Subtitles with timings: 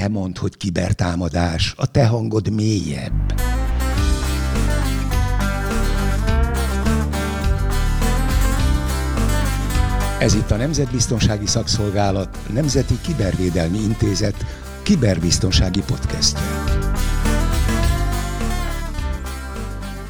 [0.00, 3.34] Te mondd, hogy kibertámadás, a te hangod mélyebb.
[10.18, 14.46] Ez itt a Nemzetbiztonsági Szakszolgálat Nemzeti Kibervédelmi Intézet
[14.82, 16.44] kiberbiztonsági podcastje.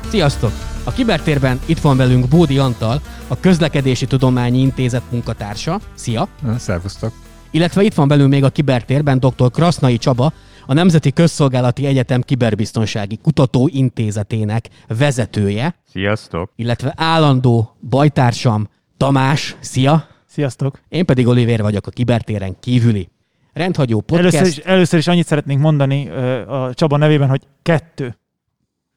[0.08, 0.52] Sziasztok!
[0.84, 5.80] A kibertérben itt van velünk Bódi Antal, a Közlekedési Tudományi Intézet munkatársa.
[5.94, 6.28] Szia!
[6.58, 7.33] Szervusztok!
[7.54, 9.50] Illetve itt van velünk még a kibertérben dr.
[9.50, 10.32] Krasznai Csaba,
[10.66, 15.74] a Nemzeti Közszolgálati Egyetem Kiberbiztonsági Kutatóintézetének vezetője.
[15.90, 16.52] Sziasztok!
[16.56, 19.56] Illetve állandó bajtársam Tamás.
[19.60, 20.06] Szia!
[20.26, 20.80] Sziasztok!
[20.88, 23.08] Én pedig Oliver vagyok a kibertéren kívüli.
[23.52, 24.34] Rendhagyó podcast.
[24.34, 26.08] Először is, először is annyit szeretnénk mondani
[26.46, 28.18] a Csaba nevében, hogy kettő.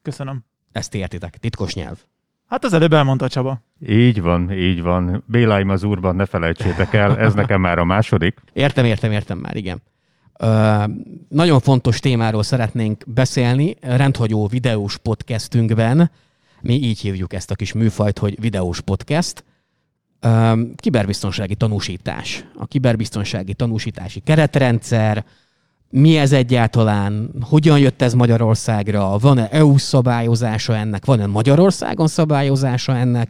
[0.02, 0.46] Köszönöm.
[0.72, 1.98] Ezt értitek, titkos nyelv.
[2.48, 3.62] Hát az előbb elmondta a Csaba.
[3.86, 5.24] Így van, így van.
[5.26, 8.40] Béláim az úrban, ne felejtsétek el, ez nekem már a második.
[8.54, 9.82] Értem, értem, értem már, igen.
[10.40, 10.84] Ö,
[11.30, 16.12] nagyon fontos témáról szeretnénk beszélni, rendhagyó videós podcastünkben.
[16.62, 19.44] Mi így hívjuk ezt a kis műfajt, hogy videós podcast.
[20.20, 22.46] Ö, kiberbiztonsági tanúsítás.
[22.56, 25.26] A kiberbiztonsági tanúsítási keretrendszer,
[25.90, 33.30] mi ez egyáltalán, hogyan jött ez Magyarországra, van-e EU szabályozása ennek, van-e Magyarországon szabályozása ennek,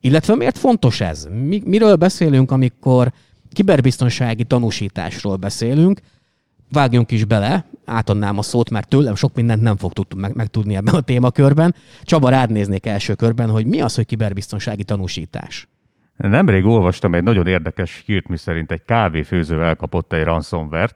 [0.00, 1.28] illetve miért fontos ez?
[1.46, 3.12] Mi, miről beszélünk, amikor
[3.52, 6.00] kiberbiztonsági tanúsításról beszélünk?
[6.72, 10.76] Vágjunk is bele, átadnám a szót, mert tőlem sok mindent nem fog tud, meg, megtudni
[10.76, 11.74] ebben a témakörben.
[12.02, 15.68] Csaba, rád néznék első körben, hogy mi az, hogy kiberbiztonsági tanúsítás?
[16.16, 20.92] Nemrég olvastam egy nagyon érdekes hírt, miszerint egy kávéfőző elkapott egy ransomware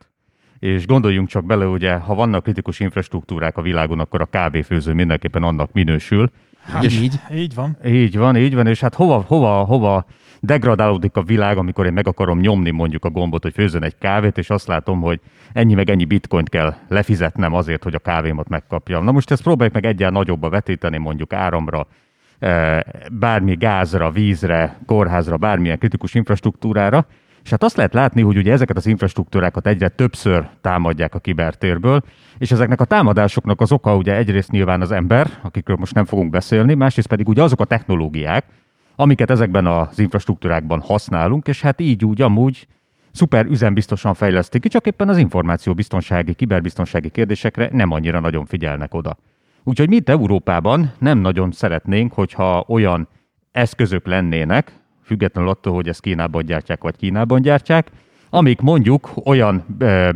[0.60, 5.42] és gondoljunk csak bele, ugye, ha vannak kritikus infrastruktúrák a világon, akkor a kávéfőző mindenképpen
[5.42, 6.30] annak minősül.
[6.70, 7.14] Hát és így.
[7.34, 7.76] Így van.
[7.84, 10.04] Így van, így van, és hát hova, hova, hova
[10.40, 14.38] degradálódik a világ, amikor én meg akarom nyomni mondjuk a gombot, hogy főzön egy kávét,
[14.38, 15.20] és azt látom, hogy
[15.52, 19.04] ennyi meg ennyi bitcoint kell lefizetnem azért, hogy a kávémat megkapjam.
[19.04, 21.86] Na most ezt próbáljuk meg egyáltalán nagyobba vetíteni, mondjuk áramra,
[22.38, 22.80] eh,
[23.12, 27.06] bármi gázra, vízre, kórházra, bármilyen kritikus infrastruktúrára,
[27.42, 32.02] és hát azt lehet látni, hogy ugye ezeket az infrastruktúrákat egyre többször támadják a kibertérből,
[32.38, 36.30] és ezeknek a támadásoknak az oka ugye egyrészt nyilván az ember, akikről most nem fogunk
[36.30, 38.44] beszélni, másrészt pedig ugye azok a technológiák,
[38.96, 42.66] amiket ezekben az infrastruktúrákban használunk, és hát így úgy amúgy
[43.12, 49.18] szuper üzembiztosan fejlesztik csak éppen az információbiztonsági, kiberbiztonsági kérdésekre nem annyira nagyon figyelnek oda.
[49.64, 53.08] Úgyhogy mi itt Európában nem nagyon szeretnénk, hogyha olyan
[53.52, 54.79] eszközök lennének,
[55.10, 57.90] függetlenül attól, hogy ezt Kínában gyártják, vagy Kínában gyártják,
[58.30, 59.64] amik mondjuk olyan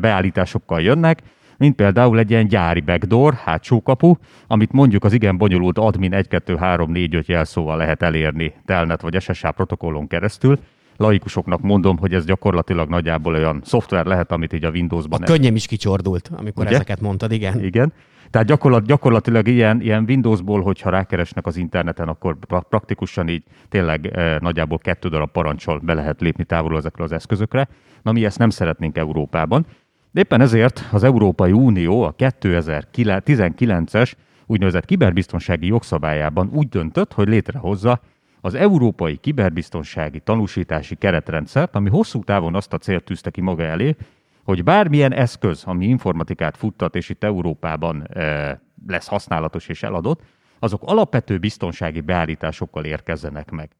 [0.00, 1.18] beállításokkal jönnek,
[1.56, 4.14] mint például egy ilyen gyári backdoor, hátsó kapu,
[4.46, 9.00] amit mondjuk az igen bonyolult admin 1, 2, 3, 4, 5 jelszóval lehet elérni telnet
[9.00, 10.58] vagy SSH protokollon keresztül.
[10.96, 15.22] Laikusoknak mondom, hogy ez gyakorlatilag nagyjából olyan szoftver lehet, amit így a Windowsban...
[15.22, 16.74] A könnyem is kicsordult, amikor Ugye?
[16.74, 17.64] ezeket mondtad, igen.
[17.64, 17.92] Igen.
[18.30, 22.36] Tehát gyakorlat, gyakorlatilag ilyen, ilyen Windowsból, hogyha rákeresnek az interneten, akkor
[22.68, 27.68] praktikusan így tényleg e, nagyjából kettő darab parancsol be lehet lépni távolról ezekről az eszközökre.
[28.02, 29.66] Na mi ezt nem szeretnénk Európában.
[30.10, 34.12] De éppen ezért az Európai Unió a 2019-es
[34.46, 38.00] úgynevezett kiberbiztonsági jogszabályában úgy döntött, hogy létrehozza
[38.44, 43.96] az Európai Kiberbiztonsági Tanúsítási Keretrendszert, ami hosszú távon azt a célt tűzte ki maga elé,
[44.42, 50.22] hogy bármilyen eszköz, ami informatikát futtat, és itt Európában e, lesz használatos és eladott,
[50.58, 53.70] azok alapvető biztonsági beállításokkal érkezzenek meg.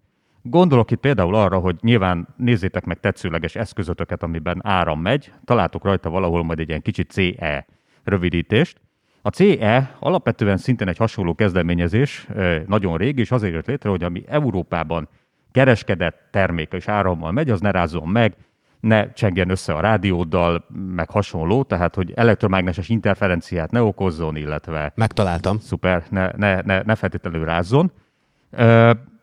[0.43, 6.11] Gondolok itt például arra, hogy nyilván nézzétek meg tetszőleges eszközötöket, amiben áram megy, találtok rajta
[6.11, 7.67] valahol majd egy ilyen kicsit CE
[8.05, 8.81] rövidítést.
[9.27, 12.27] A CE alapvetően szintén egy hasonló kezdeményezés,
[12.67, 15.09] nagyon régi, és azért jött létre, hogy ami Európában
[15.53, 18.35] kereskedett termék és árammal megy, az ne rázzon meg,
[18.81, 20.65] ne csengjen össze a rádióddal,
[20.95, 24.93] meg hasonló, tehát hogy elektromágneses interferenciát ne okozzon, illetve...
[24.95, 25.59] Megtaláltam.
[25.59, 27.93] Szuper, ne, ne, ne, ne feltétlenül rázzon.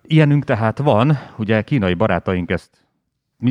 [0.01, 2.88] Ilyenünk tehát van, ugye kínai barátaink ezt,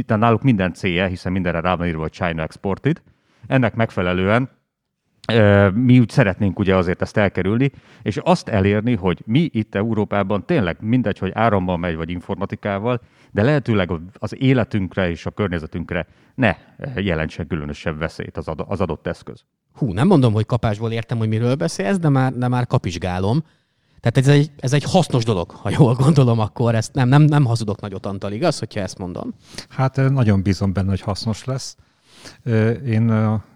[0.06, 3.02] náluk minden célja, hiszen mindenre rá van írva, hogy China exported.
[3.46, 4.48] Ennek megfelelően
[5.74, 7.70] mi úgy szeretnénk ugye azért ezt elkerülni,
[8.02, 13.00] és azt elérni, hogy mi itt Európában tényleg mindegy, hogy árammal megy, vagy informatikával,
[13.30, 16.56] de lehetőleg az életünkre és a környezetünkre ne
[16.94, 19.44] jelentsen különösebb veszélyt az adott eszköz.
[19.74, 23.44] Hú, nem mondom, hogy kapásból értem, hogy miről beszélsz, de már, de már kapizsgálom.
[24.00, 27.44] Tehát ez egy, ez egy hasznos dolog, ha jól gondolom, akkor ezt nem, nem, nem
[27.44, 29.34] hazudok nagyot, Antal, igaz, hogyha ezt mondom?
[29.68, 31.76] Hát nagyon bízom benne, hogy hasznos lesz.
[32.86, 33.10] Én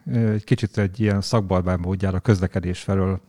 [0.06, 3.20] egy kicsit egy ilyen szakbarbár módjára közlekedés felől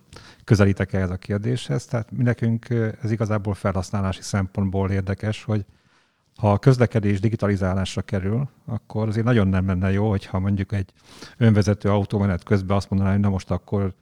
[0.44, 1.86] közelítek ehhez a kérdéshez.
[1.86, 2.70] Tehát mi nekünk
[3.02, 5.66] ez igazából felhasználási szempontból érdekes, hogy
[6.36, 10.92] ha a közlekedés digitalizálásra kerül, akkor azért nagyon nem lenne jó, hogyha mondjuk egy
[11.38, 13.94] önvezető autómenet közben azt mondaná, hogy na most akkor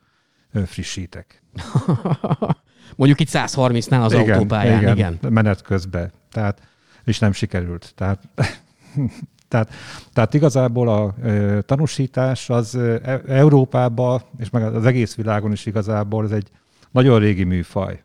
[0.65, 1.43] frissítek.
[2.95, 4.97] Mondjuk itt 130-nál az autópályán, igen.
[4.97, 5.19] igen.
[5.33, 6.11] menet közben.
[6.31, 6.61] Tehát,
[7.03, 7.93] és nem sikerült.
[7.95, 8.23] Tehát,
[9.53, 9.73] tehát,
[10.13, 11.15] tehát igazából a
[11.61, 16.49] tanúsítás az E- Európában, és meg az egész világon is igazából ez egy
[16.91, 18.03] nagyon régi műfaj.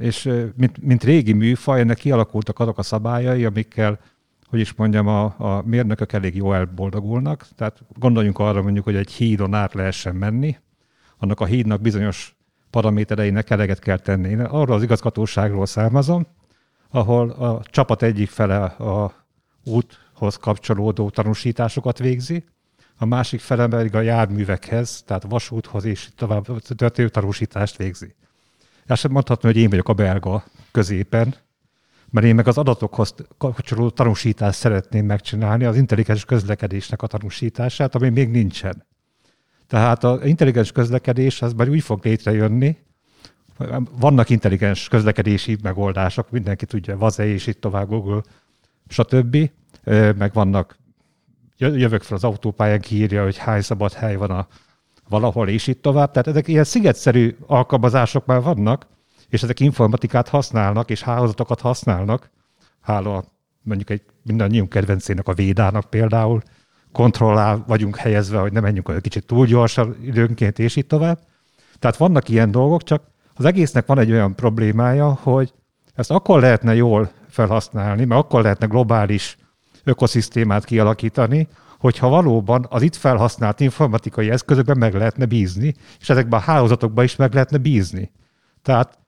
[0.00, 3.98] És mint, mint régi műfaj, ennek kialakultak azok a szabályai, amikkel,
[4.46, 7.46] hogy is mondjam, a, a mérnökök elég jól elboldogulnak.
[7.56, 10.56] Tehát gondoljunk arra mondjuk, hogy egy hídon át lehessen menni,
[11.18, 12.36] annak a hídnak bizonyos
[12.70, 14.28] paramétereinek eleget kell tenni.
[14.28, 16.26] Én arról az igazgatóságról származom,
[16.90, 19.23] ahol a csapat egyik fele a
[19.64, 22.44] úthoz kapcsolódó tanúsításokat végzi,
[22.96, 28.14] a másik fele pedig a járművekhez, tehát vasúthoz és tovább történő tanúsítást végzi.
[28.86, 31.34] Ezt sem mondhatom, hogy én vagyok a belga középen,
[32.10, 38.08] mert én meg az adatokhoz kapcsolódó tanúsítást szeretném megcsinálni, az intelligens közlekedésnek a tanúsítását, ami
[38.08, 38.86] még nincsen.
[39.66, 42.78] Tehát az intelligens közlekedés az már úgy fog létrejönni,
[43.98, 48.22] vannak intelligens közlekedési megoldások, mindenki tudja, Vaze és itt tovább Google,
[48.88, 49.50] stb.
[50.18, 50.78] Meg vannak,
[51.56, 54.46] jö- jövök fel az autópályán, kiírja, hogy hány szabad hely van a
[55.08, 56.10] valahol, és itt tovább.
[56.10, 58.86] Tehát ezek ilyen szigetszerű alkalmazások már vannak,
[59.28, 62.30] és ezek informatikát használnak, és hálózatokat használnak.
[62.80, 63.24] Hála
[63.62, 66.42] mondjuk egy mindannyiunk kedvencének, a Védának például,
[66.92, 71.18] kontrollál vagyunk helyezve, hogy ne menjünk olyan kicsit túl gyorsan időnként, és itt tovább.
[71.78, 73.02] Tehát vannak ilyen dolgok, csak
[73.34, 75.52] az egésznek van egy olyan problémája, hogy
[75.94, 79.36] ezt akkor lehetne jól felhasználni, mert akkor lehetne globális
[79.84, 81.48] ökoszisztémát kialakítani,
[81.78, 87.16] hogyha valóban az itt felhasznált informatikai eszközökben meg lehetne bízni, és ezekben a hálózatokban is
[87.16, 88.12] meg lehetne bízni.
[88.62, 88.98] Tehát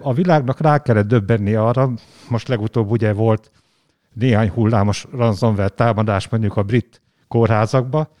[0.00, 1.90] a világnak rá kellett döbbenni arra,
[2.28, 3.50] most legutóbb ugye volt
[4.12, 8.14] néhány hullámos ransomware támadás mondjuk a brit kórházakba,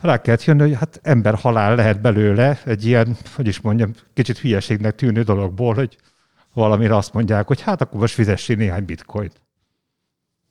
[0.00, 4.38] rá kellett jönni, hogy hát ember halál lehet belőle egy ilyen, hogy is mondjam, kicsit
[4.38, 5.96] hülyeségnek tűnő dologból, hogy
[6.52, 9.42] valamire azt mondják, hogy hát akkor most fizessél néhány bitcoint.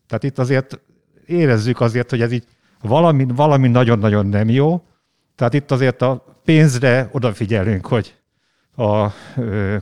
[0.08, 0.80] Tehát itt azért
[1.26, 2.46] érezzük azért, hogy ez így
[2.82, 4.84] valami, valami nagyon-nagyon nem jó.
[5.36, 8.16] Tehát itt azért a pénzre odafigyelünk, hogy
[8.76, 9.10] a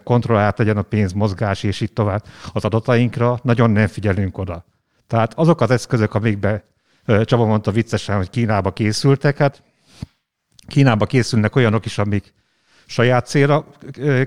[0.04, 2.24] kontrollált legyen a pénzmozgás, és itt tovább.
[2.54, 4.66] Az adatainkra nagyon nem figyelünk oda.
[5.08, 6.64] Tehát azok az eszközök, amikbe
[7.24, 9.64] Csaba mondta viccesen, hogy Kínába készültek, hát
[10.68, 12.34] Kínába készülnek olyanok is, amik
[12.90, 13.66] saját célra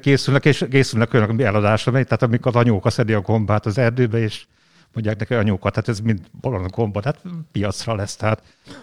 [0.01, 4.45] készülnek, és készülnek olyanok, ami eladásra tehát amikor anyóka szedi a gombát az erdőbe, és
[4.93, 7.23] mondják neki anyókat, hát ez mind bolond gomba, tehát
[7.53, 8.17] piacra lesz.
[8.17, 8.43] Tehát,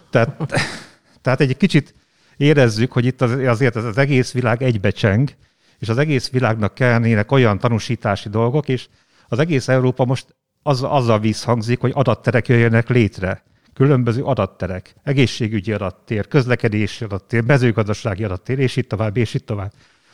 [0.10, 0.54] tehát,
[1.22, 1.94] tehát egy kicsit
[2.38, 5.30] érezzük, hogy itt az, azért az, az egész világ egybecseng,
[5.78, 8.88] és az egész világnak kellnének olyan tanúsítási dolgok, és
[9.28, 13.44] az egész Európa most az, azzal visszhangzik, hogy adatterek jöjjenek létre.
[13.80, 19.72] Különböző adatterek, egészségügyi adattér, közlekedési adattér, mezőgazdasági adattér, és itt tovább, és itt tovább.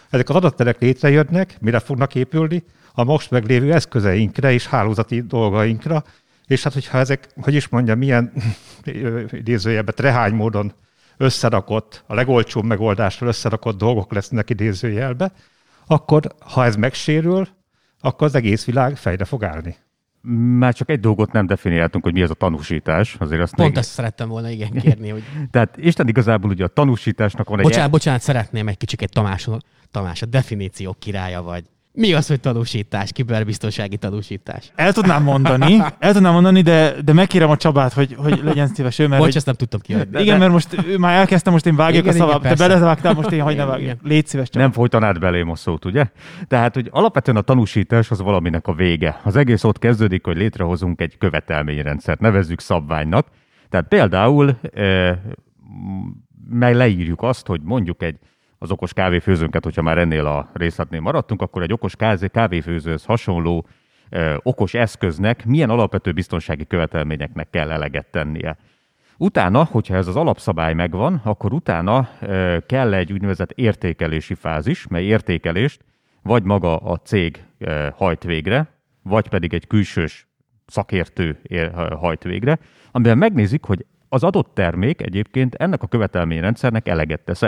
[0.10, 2.64] Ezek az adatterek létrejönnek, mire fognak épülni?
[2.94, 6.04] A most meglévő eszközeinkre és hálózati dolgainkra,
[6.48, 8.34] és hát hogyha ezek, hogy is mondjam, milyen
[9.32, 10.74] idézőjelben trehány módon
[11.18, 15.32] összerakott, a legolcsóbb megoldással összerakott dolgok lesznek idézőjelbe,
[15.88, 17.48] akkor ha ez megsérül,
[18.00, 19.76] akkor az egész világ fejre fog állni.
[20.58, 23.16] Már csak egy dolgot nem definiáltunk, hogy mi az a tanúsítás.
[23.20, 23.78] Azért azt Pont még...
[23.78, 25.24] ezt szerettem volna igen kérni, hogy...
[25.52, 27.66] Tehát Isten igazából ugye a tanúsításnak van egy...
[27.66, 29.50] Bocsánat, bocsánat, szeretném egy kicsit Tamás,
[29.92, 31.64] Tamás, a definíciók királya vagy.
[31.96, 34.72] Mi az, hogy tanúsítás, kiberbiztonsági tanúsítás?
[34.76, 39.00] El tudnám mondani, el tudnám mondani, de, de megkérem a Csabát, hogy, hogy legyen szíves
[39.00, 40.22] ő, mert Bocs, hogy, ezt nem tudtam kiadni.
[40.22, 42.40] igen, mert most ő már elkezdtem, most én vágjak Igen, a szavába.
[42.40, 44.00] Te belevágtál, most én hagyj ne vágjak.
[44.04, 44.64] Légy szíves, Csaba.
[44.64, 46.06] Nem folytanád belém a szót, ugye?
[46.48, 49.20] Tehát, hogy alapvetően a tanúsítás az valaminek a vége.
[49.24, 53.28] Az egész ott kezdődik, hogy létrehozunk egy követelményrendszert, nevezzük szabványnak.
[53.70, 55.22] Tehát például e,
[56.50, 58.18] meg leírjuk azt, hogy mondjuk egy
[58.66, 63.68] az okos kávéfőzőnket, hogyha már ennél a részletnél maradtunk, akkor egy okos kávé, kávéfőzőhöz hasonló
[64.10, 68.58] e, okos eszköznek milyen alapvető biztonsági követelményeknek kell eleget tennie.
[69.18, 75.04] Utána, hogyha ez az alapszabály megvan, akkor utána e, kell egy úgynevezett értékelési fázis, mely
[75.04, 75.82] értékelést
[76.22, 78.68] vagy maga a cég e, hajt végre,
[79.02, 80.28] vagy pedig egy külsős
[80.66, 82.60] szakértő ér- hajt végre,
[82.92, 87.42] amiben megnézik, hogy az adott termék egyébként ennek a követelményrendszernek eleget tesz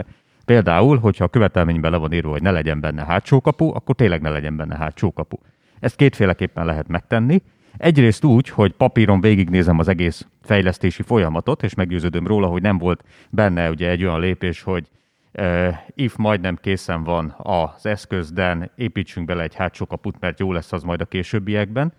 [0.47, 4.21] Például, hogyha a követelményben le van írva, hogy ne legyen benne hátsó kapu, akkor tényleg
[4.21, 5.37] ne legyen benne hátsó kapu.
[5.79, 7.41] Ezt kétféleképpen lehet megtenni.
[7.77, 13.03] Egyrészt úgy, hogy papíron végignézem az egész fejlesztési folyamatot, és meggyőződöm róla, hogy nem volt
[13.29, 14.87] benne ugye egy olyan lépés, hogy
[15.33, 20.51] uh, if majdnem készen van az eszköz, de építsünk bele egy hátsó kaput, mert jó
[20.51, 21.93] lesz az majd a későbbiekben.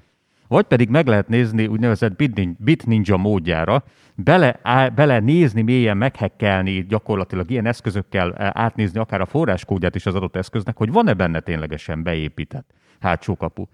[0.48, 5.62] Vagy pedig meg lehet nézni úgynevezett Bit Nin- Bit Ninja módjára, bele, á, bele nézni,
[5.62, 10.92] mélyen meghekkelni, gyakorlatilag ilyen eszközökkel eh, átnézni akár a forráskódját is az adott eszköznek, hogy
[10.92, 13.64] van-e benne ténylegesen beépített hátsó kapu.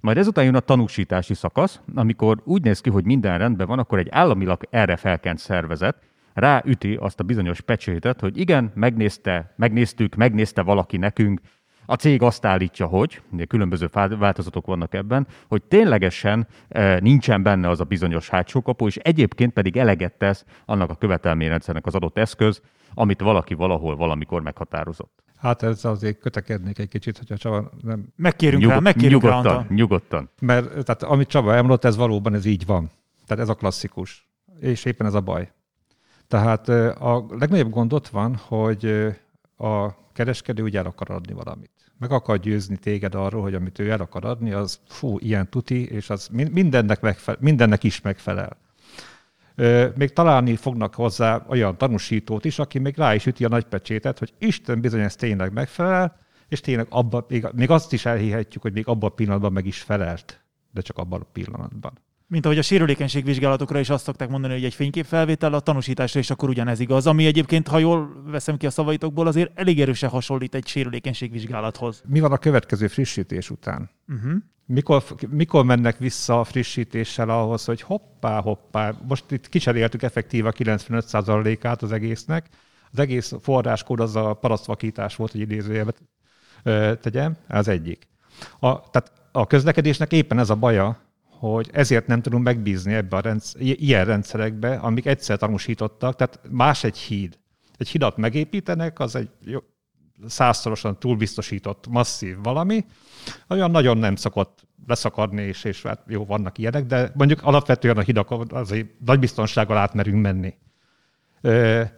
[0.00, 3.98] Majd ezután jön a tanúsítási szakasz, amikor úgy néz ki, hogy minden rendben van, akkor
[3.98, 5.96] egy államilag erre felkent szervezet
[6.34, 11.40] ráüti azt a bizonyos pecsétet, hogy igen, megnézte, megnéztük, megnézte valaki nekünk,
[11.86, 13.88] a cég azt állítja, hogy, különböző
[14.18, 19.52] változatok vannak ebben, hogy ténylegesen e, nincsen benne az a bizonyos hátsó kapu, és egyébként
[19.52, 22.60] pedig eleget tesz annak a követelményrendszernek az adott eszköz,
[22.94, 25.22] amit valaki valahol valamikor meghatározott.
[25.36, 28.06] Hát ez azért kötekednék egy kicsit, hogyha Csaba nem...
[28.16, 29.76] Megkérünk rá, megkérünk rá, nyugodtan, Antal.
[29.76, 30.30] nyugodtan.
[30.40, 32.90] Mert tehát, amit Csaba elmondott, ez valóban ez így van.
[33.26, 34.28] Tehát ez a klasszikus.
[34.60, 35.52] És éppen ez a baj.
[36.28, 39.08] Tehát ö, a legnagyobb gond ott van, hogy ö,
[39.56, 41.70] a kereskedő úgy el akar adni valamit.
[41.98, 45.88] Meg akar győzni téged arról, hogy amit ő el akar adni, az fú, ilyen tuti,
[45.88, 48.56] és az min- mindennek, megfelel, mindennek is megfelel.
[49.94, 54.34] Még találni fognak hozzá olyan tanúsítót is, aki még rá is üti a nagypecsétet, hogy
[54.38, 56.16] Isten bizony ez tényleg megfelel,
[56.48, 60.44] és tényleg abba, még azt is elhihetjük, hogy még abban a pillanatban meg is felelt,
[60.70, 61.98] de csak abban a pillanatban.
[62.26, 66.48] Mint ahogy a sérülékenységvizsgálatokra is azt szokták mondani, hogy egy fényképfelvétel a tanúsításra is akkor
[66.48, 70.66] ugyanez igaz, ami egyébként, ha jól veszem ki a szavaitokból, azért elég erősen hasonlít egy
[70.66, 72.02] sérülékenységvizsgálathoz.
[72.06, 73.90] Mi van a következő frissítés után?
[74.08, 74.32] Uh-huh.
[74.66, 80.52] Mikor, mikor mennek vissza a frissítéssel ahhoz, hogy hoppá, hoppá, most itt kicseréltük effektíve a
[80.52, 82.48] 95%-át az egésznek,
[82.92, 85.94] az egész forráskód az a parasztvakítás volt, hogy idézőjelben
[86.62, 88.08] ö, tegyem, az egyik.
[88.58, 91.03] A, tehát a közlekedésnek éppen ez a baja,
[91.50, 96.84] hogy ezért nem tudunk megbízni ebbe a rendsz, ilyen rendszerekbe, amik egyszer tanúsítottak, tehát más
[96.84, 97.38] egy híd.
[97.76, 99.28] Egy hidat megépítenek, az egy
[100.26, 102.84] százszorosan túlbiztosított masszív valami,
[103.48, 108.00] olyan nagyon nem szokott leszakadni, és, és hát jó, vannak ilyenek, de mondjuk alapvetően a
[108.00, 110.54] hidakon azért nagy biztonsággal átmerünk menni.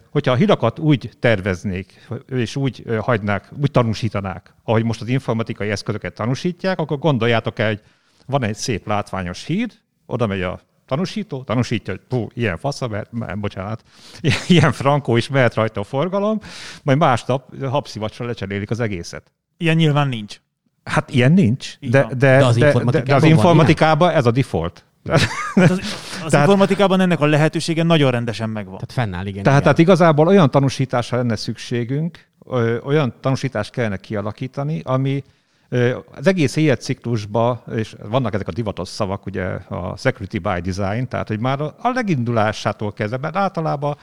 [0.09, 6.13] Hogyha a hidakat úgy terveznék, és úgy hagynák, úgy tanúsítanák, ahogy most az informatikai eszközöket
[6.13, 7.81] tanúsítják, akkor gondoljátok el, hogy
[8.27, 9.73] van egy szép látványos híd,
[10.05, 13.83] oda megy a tanúsító, tanúsítja, hogy pú, ilyen fasza, mert, mert, bocsánat,
[14.47, 16.39] ilyen frankó is mehet rajta a forgalom,
[16.83, 19.31] majd másnap habszivacsra lecserélik az egészet.
[19.57, 20.41] Ilyen nyilván nincs.
[20.83, 22.17] Hát ilyen nincs, Így de, van.
[22.17, 24.85] de, De az de, de, az informatikában ez a default.
[25.09, 25.21] Hát
[25.55, 25.79] az, az
[26.29, 28.73] Tehát- informatikában ennek a lehetősége nagyon rendesen megvan.
[28.73, 29.43] Tehát fennáll, igen.
[29.43, 29.61] Tehát, igen.
[29.61, 32.27] tehát igazából olyan tanúsításra lenne szükségünk,
[32.83, 35.23] olyan tanúsítást kellene kialakítani, ami
[36.11, 41.27] az egész életciklusba, és vannak ezek a divatos szavak, ugye a security by design, tehát
[41.27, 43.97] hogy már a legindulásától kezdve, mert általában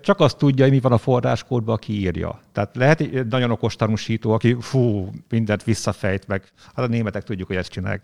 [0.00, 2.40] csak azt tudja, hogy mi van a forráskódban, aki írja.
[2.52, 6.42] Tehát lehet egy nagyon okos tanúsító, aki fú, mindent visszafejt meg.
[6.74, 8.02] Hát a németek tudjuk, hogy ezt csinálják.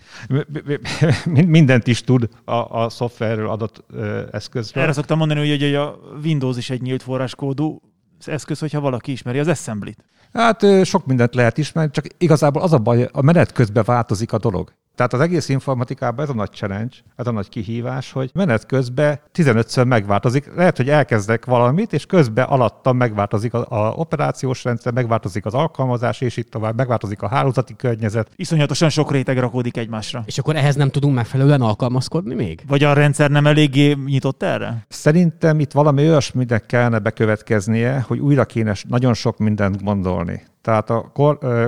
[1.46, 3.84] Mindent is tud a, a szoftverről adott
[4.32, 4.82] eszközről.
[4.82, 7.80] Erre szoktam mondani, hogy, hogy a Windows is egy nyílt forráskódú
[8.24, 10.04] eszköz, hogyha valaki ismeri az assembly-t.
[10.34, 14.38] Hát sok mindent lehet ismerni, csak igazából az a baj, a menet közben változik a
[14.38, 14.72] dolog.
[14.94, 19.20] Tehát az egész informatikában ez a nagy challenge, ez a nagy kihívás, hogy menet közben
[19.34, 20.54] 15-ször megváltozik.
[20.54, 26.20] Lehet, hogy elkezdek valamit, és közben alattam megváltozik a, a operációs rendszer, megváltozik az alkalmazás,
[26.20, 28.30] és itt tovább, megváltozik a hálózati környezet.
[28.36, 30.22] Iszonyatosan sok réteg rakódik egymásra.
[30.26, 32.62] És akkor ehhez nem tudunk megfelelően alkalmazkodni még?
[32.66, 34.86] Vagy a rendszer nem eléggé nyitott erre?
[34.88, 40.42] Szerintem itt valami olyasminek kellene bekövetkeznie, hogy újra kéne nagyon sok mindent gondolni.
[40.64, 41.12] Tehát a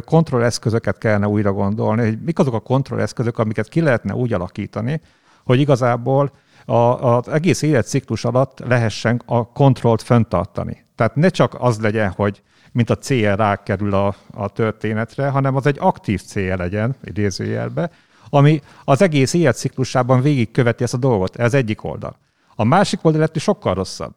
[0.05, 5.01] kontrolleszközöket kellene újra gondolni, hogy mik azok a kontrolleszközök, amiket ki lehetne úgy alakítani,
[5.45, 6.31] hogy igazából
[6.65, 10.85] a, az egész életciklus alatt lehessen a kontrollt fenntartani.
[10.95, 15.67] Tehát ne csak az legyen, hogy mint a cél rákerül a, a történetre, hanem az
[15.67, 17.91] egy aktív cél legyen, idézőjelbe,
[18.31, 21.37] ami az egész életciklusában végigköveti ezt a dolgot.
[21.37, 22.17] Ez egyik oldal.
[22.55, 24.15] A másik oldal lett sokkal rosszabb.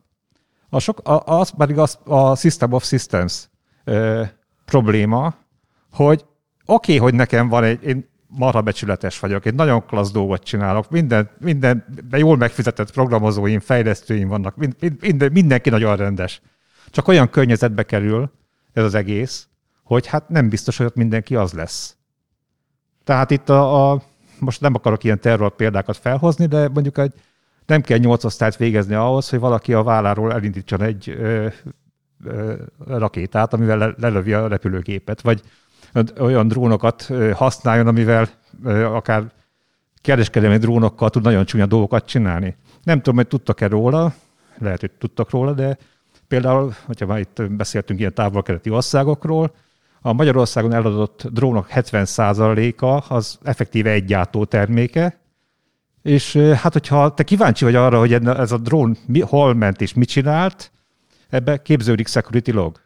[0.69, 3.50] A sok, a, az pedig az, a System of Systems
[3.83, 4.24] ö,
[4.69, 5.35] probléma,
[5.91, 6.25] hogy
[6.65, 10.89] oké, okay, hogy nekem van egy, én marha becsületes vagyok, én nagyon klassz dolgot csinálok,
[10.89, 16.41] minden, minden de jól megfizetett programozóim, fejlesztőim vannak, mind, minden, mindenki nagyon rendes.
[16.89, 18.31] Csak olyan környezetbe kerül
[18.73, 19.47] ez az egész,
[19.83, 21.95] hogy hát nem biztos, hogy ott mindenki az lesz.
[23.03, 24.01] Tehát itt a, a
[24.39, 27.13] most nem akarok ilyen terror példákat felhozni, de mondjuk egy,
[27.65, 31.47] nem kell nyolc osztályt végezni ahhoz, hogy valaki a válláról elindítson egy ö,
[32.88, 35.41] rakétát, amivel le, lelövi a repülőgépet, vagy
[36.19, 38.27] olyan drónokat használjon, amivel
[38.85, 39.31] akár
[40.01, 42.55] kereskedelmi drónokkal tud nagyon csúnya dolgokat csinálni.
[42.83, 44.13] Nem tudom, hogy tudtak-e róla,
[44.57, 45.77] lehet, hogy tudtak róla, de
[46.27, 49.51] például, hogyha már itt beszéltünk ilyen távol-keleti országokról,
[50.01, 55.19] a Magyarországon eladott drónok 70%-a az effektíve egy gyártó terméke,
[56.01, 59.93] És hát, hogyha te kíváncsi vagy arra, hogy ez a drón mi, hol ment és
[59.93, 60.71] mit csinált,
[61.29, 62.81] ebbe képződik security log.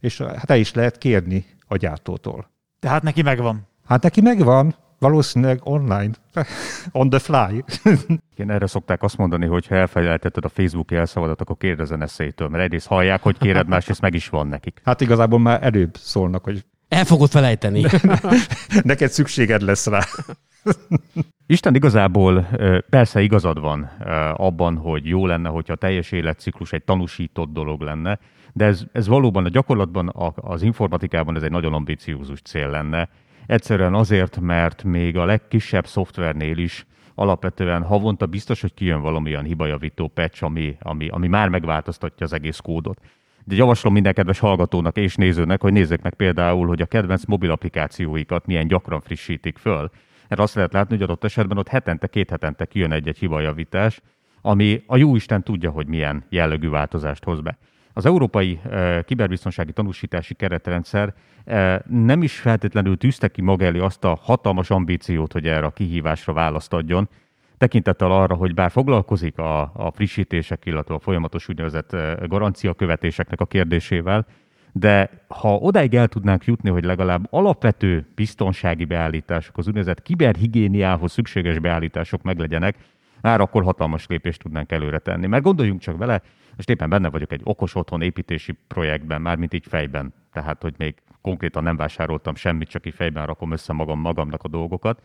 [0.00, 2.50] És hát el is lehet kérni a gyártótól.
[2.80, 3.66] Tehát neki megvan.
[3.86, 6.10] Hát neki megvan, valószínűleg online,
[6.92, 7.64] on the fly.
[8.34, 12.64] Igen, erre szokták azt mondani, hogy ha elfelejtetted a Facebook jelszavadat, akkor kérdezen eszélytől, mert
[12.64, 14.80] egyrészt hallják, hogy kéred, másrészt meg is van nekik.
[14.84, 17.84] Hát igazából már előbb szólnak, hogy El fogod felejteni.
[18.82, 20.00] neked szükséged lesz rá.
[21.46, 22.48] Isten igazából
[22.90, 23.82] persze igazad van
[24.36, 28.18] abban, hogy jó lenne, hogyha a teljes életciklus egy tanúsított dolog lenne,
[28.52, 33.08] de ez, ez valóban a gyakorlatban, az informatikában ez egy nagyon ambiciózus cél lenne.
[33.46, 40.08] Egyszerűen azért, mert még a legkisebb szoftvernél is alapvetően havonta biztos, hogy kijön valamilyen hibajavító
[40.08, 43.00] patch, ami, ami, ami már megváltoztatja az egész kódot.
[43.44, 47.50] De javaslom minden kedves hallgatónak és nézőnek, hogy nézzék meg például, hogy a kedvenc mobil
[47.50, 49.90] applikációikat milyen gyakran frissítik föl.
[50.28, 54.00] Erre azt lehet látni, hogy adott esetben ott hetente, két hetente kijön egy-egy hibajavítás,
[54.42, 57.58] ami a jó Isten tudja, hogy milyen jellegű változást hoz be.
[57.92, 64.04] Az európai e, kiberbiztonsági tanúsítási keretrendszer e, nem is feltétlenül tűzte ki maga elé azt
[64.04, 67.08] a hatalmas ambíciót, hogy erre a kihívásra választ adjon,
[67.58, 73.40] tekintettel arra, hogy bár foglalkozik a, a frissítések, illetve a folyamatos úgynevezett eh, garancia követéseknek
[73.40, 74.26] a kérdésével,
[74.72, 81.58] de ha odáig el tudnánk jutni, hogy legalább alapvető biztonsági beállítások, az úgynevezett kiberhigiéniához szükséges
[81.58, 82.76] beállítások meglegyenek,
[83.20, 85.26] már akkor hatalmas lépést tudnánk előre tenni.
[85.26, 86.22] Mert gondoljunk csak vele,
[86.56, 90.94] most éppen benne vagyok egy okos otthon építési projektben, mármint így fejben, tehát hogy még
[91.22, 95.02] konkrétan nem vásároltam semmit, csak így fejben rakom össze magam magamnak a dolgokat.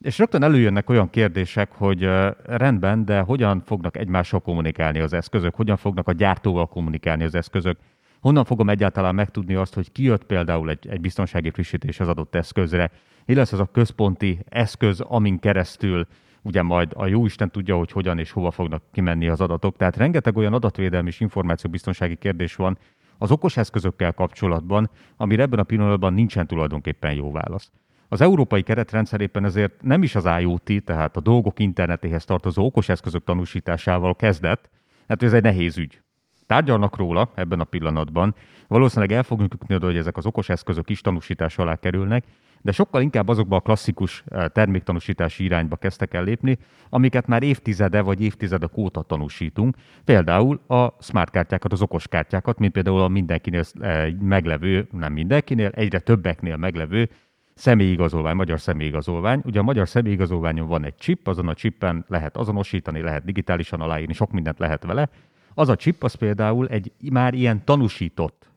[0.00, 2.08] És rögtön előjönnek olyan kérdések, hogy
[2.44, 7.78] rendben, de hogyan fognak egymással kommunikálni az eszközök, hogyan fognak a gyártóval kommunikálni az eszközök,
[8.26, 12.34] honnan fogom egyáltalán megtudni azt, hogy ki jött például egy, egy biztonsági frissítés az adott
[12.34, 12.90] eszközre,
[13.24, 16.06] mi lesz az a központi eszköz, amin keresztül
[16.42, 19.76] ugye majd a jó Isten tudja, hogy hogyan és hova fognak kimenni az adatok.
[19.76, 22.78] Tehát rengeteg olyan adatvédelmi és információbiztonsági kérdés van
[23.18, 27.72] az okos eszközökkel kapcsolatban, amire ebben a pillanatban nincsen tulajdonképpen jó válasz.
[28.08, 32.88] Az európai keretrendszer éppen ezért nem is az IoT, tehát a dolgok internetéhez tartozó okos
[32.88, 34.70] eszközök tanúsításával kezdett,
[35.08, 36.00] hát ez egy nehéz ügy.
[36.46, 38.34] Tárgyalnak róla ebben a pillanatban,
[38.68, 42.24] valószínűleg el fogunk jutni oda, hogy ezek az okos eszközök is tanúsítás alá kerülnek,
[42.62, 48.00] de sokkal inkább azokba a klasszikus eh, terméktanúsítási irányba kezdtek el lépni, amiket már évtizede
[48.00, 49.76] vagy évtizedek óta tanúsítunk.
[50.04, 55.70] Például a smart kártyákat, az okos kártyákat, mint például a mindenkinél eh, meglevő, nem mindenkinél,
[55.74, 57.08] egyre többeknél meglevő
[57.54, 59.40] személyigazolvány, magyar személyigazolvány.
[59.44, 64.12] Ugye a magyar személyigazolványon van egy chip, azon a chippen lehet azonosítani, lehet digitálisan aláírni,
[64.12, 65.08] sok mindent lehet vele.
[65.58, 68.48] Az a chip az például egy már ilyen tanúsított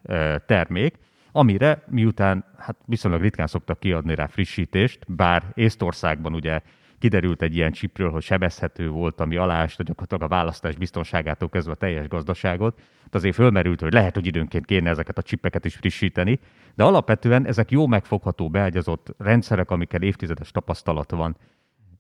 [0.46, 0.98] termék,
[1.32, 6.62] amire miután hát viszonylag ritkán szoktak kiadni rá frissítést, bár Észtországban ugye
[7.00, 11.76] kiderült egy ilyen csipről, hogy sebezhető volt, ami aláásta gyakorlatilag a választás biztonságától kezdve a
[11.76, 12.76] teljes gazdaságot.
[12.76, 16.40] Tehát azért fölmerült, hogy lehet, hogy időnként kéne ezeket a csippeket is frissíteni,
[16.76, 21.38] de alapvetően ezek jó megfogható, beágyazott rendszerek, amikkel évtizedes tapasztalat van.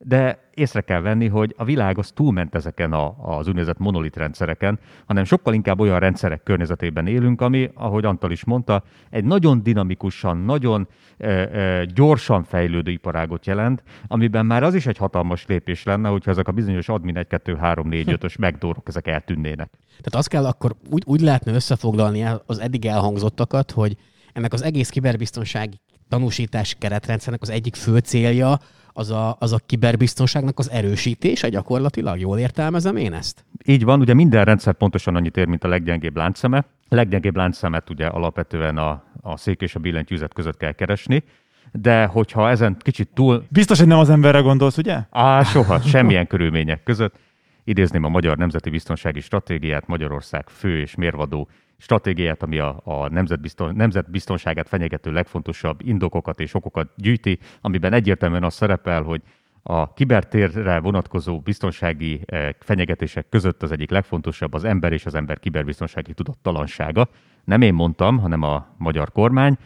[0.04, 4.80] De észre kell venni, hogy a világ az túlment ezeken a, az úgynevezett monolit rendszereken,
[5.06, 10.38] hanem sokkal inkább olyan rendszerek környezetében élünk, ami, ahogy Antal is mondta, egy nagyon dinamikusan,
[10.38, 16.10] nagyon e, e, gyorsan fejlődő iparágot jelent, amiben már az is egy hatalmas lépés lenne,
[16.10, 19.70] hogyha ezek a bizonyos admin 1, 2, 3, 4, 5-ös megdórok, ezek eltűnnének.
[19.88, 23.96] Tehát azt kell akkor úgy, úgy lehetne összefoglalni az eddig elhangzottakat, hogy
[24.34, 28.60] ennek az egész kiberbiztonsági tanúsítás keretrendszernek az egyik fő célja
[29.00, 32.20] az a, az a kiberbiztonságnak az erősítése gyakorlatilag.
[32.20, 33.46] Jól értelmezem én ezt?
[33.66, 36.58] Így van, ugye minden rendszer pontosan annyit ér, mint a leggyengébb láncszeme.
[36.90, 41.24] A leggyengébb láncszemet ugye alapvetően a, a szék és a billentyűzet között kell keresni,
[41.72, 43.46] de hogyha ezen kicsit túl...
[43.50, 45.00] Biztos, hogy nem az emberre gondolsz, ugye?
[45.10, 47.16] Á, soha, semmilyen körülmények között.
[47.64, 53.76] Idézném a Magyar Nemzeti Biztonsági Stratégiát, Magyarország fő és mérvadó stratégiát, ami a, a nemzetbizton,
[53.76, 59.22] nemzetbiztonságát fenyegető legfontosabb indokokat és okokat gyűjti, amiben egyértelműen az szerepel, hogy
[59.63, 65.39] a kibertérre vonatkozó biztonsági eh, fenyegetések között az egyik legfontosabb az ember és az ember
[65.39, 67.10] kiberbiztonsági tudattalansága.
[67.44, 69.58] Nem én mondtam, hanem a magyar kormány,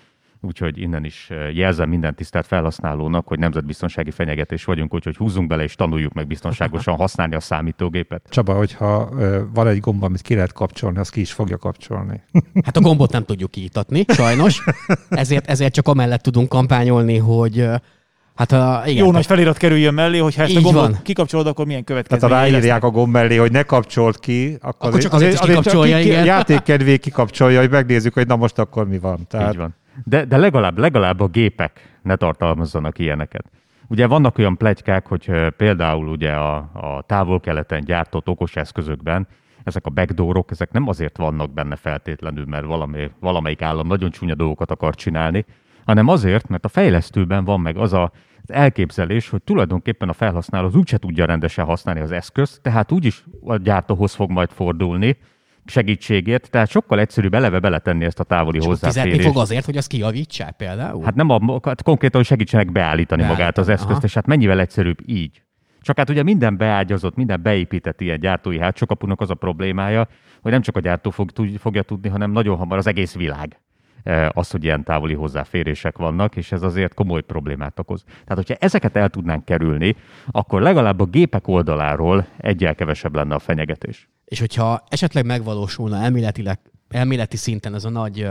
[0.43, 5.63] úgyhogy innen is eh, jelzem minden tisztelt felhasználónak, hogy nemzetbiztonsági fenyegetés vagyunk, úgyhogy húzzunk bele
[5.63, 8.21] és tanuljuk meg biztonságosan használni a számítógépet.
[8.29, 12.21] Csaba, hogyha ö, van egy gomb, amit ki lehet kapcsolni, azt ki is fogja kapcsolni.
[12.65, 14.63] Hát a gombot nem tudjuk kiítatni, sajnos.
[15.10, 17.75] Ezért, ezért csak amellett tudunk kampányolni, hogy ö,
[18.36, 20.99] hát a, igen, Jó nagy felirat kerüljön mellé, hogy ha ezt a gombot van.
[21.03, 22.84] kikapcsolod, akkor milyen Tehát ha ráírják lesznek.
[22.84, 26.10] a gomb mellé, hogy ne kapcsolt ki, akkor, Akkor csak azért is kikapcsolja, ki, ki,
[26.10, 26.25] igen.
[26.25, 29.27] játékkedvé kikapcsolja, hogy megnézzük, hogy na most akkor mi van.
[29.29, 29.75] Tehát Így van.
[30.03, 33.51] De, de legalább, legalább a gépek ne tartalmazzanak ilyeneket.
[33.88, 39.27] Ugye vannak olyan plegykák, hogy például ugye a, a távol-keleten gyártott okos eszközökben
[39.63, 44.36] ezek a backdoorok, ezek nem azért vannak benne feltétlenül, mert valami, valamelyik állam nagyon csúnya
[44.36, 45.45] dolgokat akar csinálni,
[45.86, 48.12] hanem azért, mert a fejlesztőben van meg az a,
[48.43, 53.23] az elképzelés, hogy tulajdonképpen a felhasználó az úgyse tudja rendesen használni az eszközt, tehát úgyis
[53.43, 55.17] a gyártóhoz fog majd fordulni
[55.65, 59.34] segítségért, tehát sokkal egyszerűbb eleve beletenni ezt a távoli És akkor fizetni hozzáférést.
[59.34, 61.04] fog azért, hogy azt kijavítsák például?
[61.04, 64.06] Hát nem a, hát konkrétan, segítsenek beállítani Beállítani, magát az eszközt, aha.
[64.06, 65.41] és hát mennyivel egyszerűbb így.
[65.82, 70.08] Csak hát ugye minden beágyazott, minden beépített ilyen gyártói hátsókapunak az a problémája,
[70.41, 73.60] hogy nem csak a gyártó fog, fogja tudni, hanem nagyon hamar az egész világ
[74.04, 78.04] eh, az, hogy ilyen távoli hozzáférések vannak, és ez azért komoly problémát okoz.
[78.04, 79.95] Tehát, hogyha ezeket el tudnánk kerülni,
[80.32, 84.10] akkor legalább a gépek oldaláról egyel kevesebb lenne a fenyegetés.
[84.34, 88.28] És hogyha esetleg megvalósulna elméletileg, elméleti szinten ez a nagy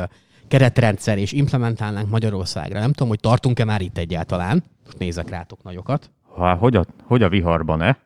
[0.48, 6.10] keretrendszer, és implementálnánk Magyarországra, nem tudom, hogy tartunk-e már itt egyáltalán, most nézek rátok nagyokat.
[6.22, 7.98] Ha, hogy, a, hogy a viharban-e?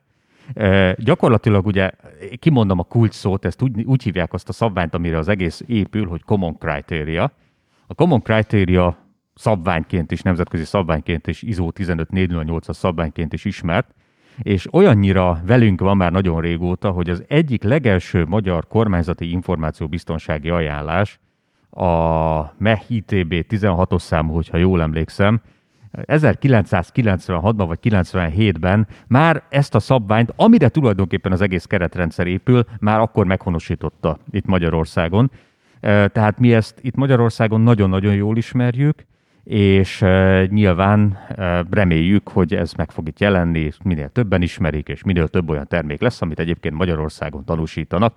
[0.55, 1.91] E, gyakorlatilag ugye
[2.39, 6.07] kimondom a kulcs szót, ezt úgy, úgy hívják azt a szabványt, amire az egész épül,
[6.07, 7.33] hogy Common Criteria.
[7.87, 8.97] A Common Criteria
[9.35, 13.95] szabványként is, nemzetközi szabványként és ISO 15408-as szabványként is ismert,
[14.43, 21.21] és olyannyira velünk van már nagyon régóta, hogy az egyik legelső magyar kormányzati információbiztonsági ajánlás
[21.71, 25.41] a MEH ITB 16-os számú, hogyha jól emlékszem,
[26.03, 33.27] 1996-ban vagy 97-ben már ezt a szabványt, amire tulajdonképpen az egész keretrendszer épül, már akkor
[33.27, 35.31] meghonosította itt Magyarországon.
[35.81, 39.07] Tehát mi ezt itt Magyarországon nagyon-nagyon jól ismerjük,
[39.47, 40.05] és
[40.49, 41.19] nyilván
[41.71, 46.01] reméljük, hogy ez meg fog itt jelenni, minél többen ismerik, és minél több olyan termék
[46.01, 48.15] lesz, amit egyébként Magyarországon tanúsítanak,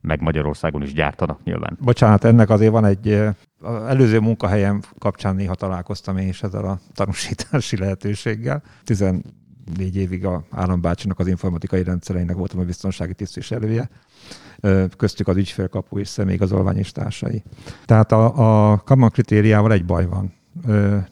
[0.00, 1.78] meg Magyarországon is gyártanak nyilván.
[1.80, 3.08] Bocsánat, ennek azért van egy,
[3.60, 8.62] az előző munkahelyem kapcsán néha találkoztam én is ezzel a tanúsítási lehetőséggel.
[8.84, 9.22] 14
[9.96, 13.88] évig a állambácsinak az informatikai rendszereinek voltam a biztonsági tisztviselője,
[14.96, 17.42] köztük az ügyfélkapu és személyigazolvány és társai.
[17.84, 20.40] Tehát a, a Common kritériával egy baj van.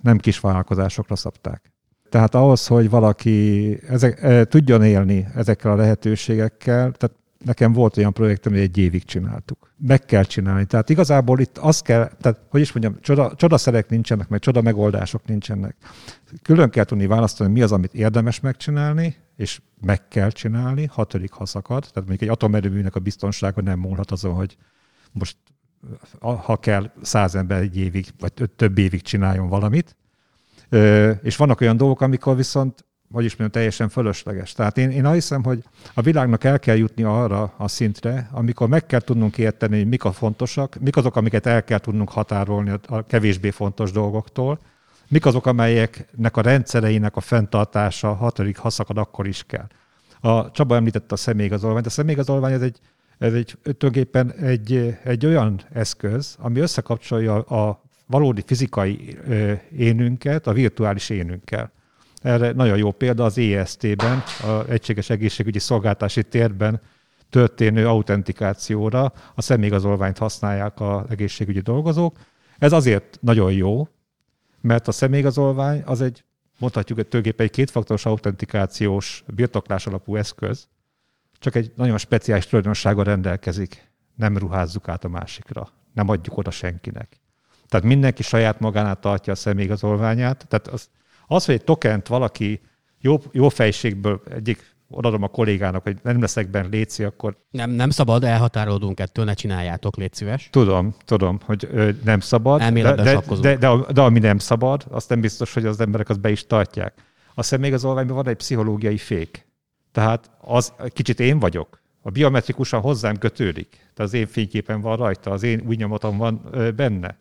[0.03, 1.73] Nem kis vállalkozásokra szabták.
[2.09, 8.53] Tehát ahhoz, hogy valaki ezek, tudjon élni ezekkel a lehetőségekkel, tehát nekem volt olyan projektem,
[8.53, 9.73] hogy egy évig csináltuk.
[9.77, 10.65] Meg kell csinálni.
[10.65, 15.25] Tehát igazából itt az kell, tehát hogy is mondjam, csoda, csodaszerek nincsenek, meg csoda megoldások
[15.27, 15.77] nincsenek.
[16.43, 21.47] Külön kell tudni választani, mi az, amit érdemes megcsinálni, és meg kell csinálni, hatodik ha
[21.47, 21.81] szakad.
[21.81, 24.57] Tehát mondjuk egy atomerőműnek a biztonsága nem múlhat azon, hogy
[25.13, 25.37] most
[26.21, 29.97] ha kell száz ember egy évig, vagy több évig csináljon valamit.
[31.23, 34.53] És vannak olyan dolgok, amikor viszont, hogy is mondjam, teljesen fölösleges.
[34.53, 35.65] Tehát én, én azt hiszem, hogy
[35.95, 40.05] a világnak el kell jutni arra a szintre, amikor meg kell tudnunk érteni, hogy mik
[40.05, 44.59] a fontosak, mik azok, amiket el kell tudnunk határolni a kevésbé fontos dolgoktól,
[45.09, 49.67] mik azok, amelyeknek a rendszereinek a fenntartása hatodik haszakad akkor is kell.
[50.21, 51.87] A Csaba említette a személyigazolványt.
[51.87, 52.79] A személyigazolvány ez egy,
[53.21, 59.19] ez egy tulajdonképpen egy, egy olyan eszköz, ami összekapcsolja a valódi fizikai
[59.77, 61.73] énünket a virtuális énünkkel.
[62.23, 66.81] Erre nagyon jó példa az EST-ben, az Egységes Egészségügyi Szolgáltási Térben
[67.31, 72.17] történő autentikációra a személyigazolványt használják az egészségügyi dolgozók.
[72.59, 73.89] Ez azért nagyon jó,
[74.61, 76.25] mert a személyigazolvány az egy,
[76.59, 80.69] mondhatjuk, hogy tulajdonképpen egy kétfaktoros autentikációs birtoklás alapú eszköz,
[81.41, 83.91] csak egy nagyon speciális tulajdonsággal rendelkezik.
[84.17, 87.21] Nem ruházzuk át a másikra, nem adjuk oda senkinek.
[87.69, 90.47] Tehát mindenki saját magánál tartja a személyigazolványát.
[90.49, 90.89] Tehát az,
[91.27, 92.61] az hogy egy tokent valaki
[92.99, 97.91] jó, jó fejségből egyik odaadom a kollégának, hogy nem leszek benne léci, akkor Nem, nem
[97.91, 100.49] szabad, elhatárolódunk ettől, ne csináljátok, légy szíves.
[100.53, 103.45] Tudom, tudom, hogy ö, nem szabad, de, Elméletben de, sakkozunk.
[103.45, 106.47] de, de, de, ami nem szabad, azt nem biztos, hogy az emberek azt be is
[106.47, 106.95] tartják.
[107.35, 109.49] A személyigazolványban van egy pszichológiai fék.
[109.93, 111.81] Tehát az kicsit én vagyok.
[112.03, 113.69] A biometrikusan hozzám kötődik.
[113.71, 117.17] Tehát az én fényképen van rajta, az én új van benne.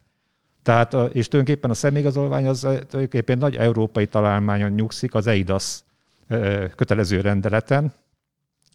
[0.63, 5.79] Tehát, és tulajdonképpen a személyigazolvány az tulajdonképpen nagy európai találmányon nyugszik, az EIDAS
[6.75, 7.93] kötelező rendeleten,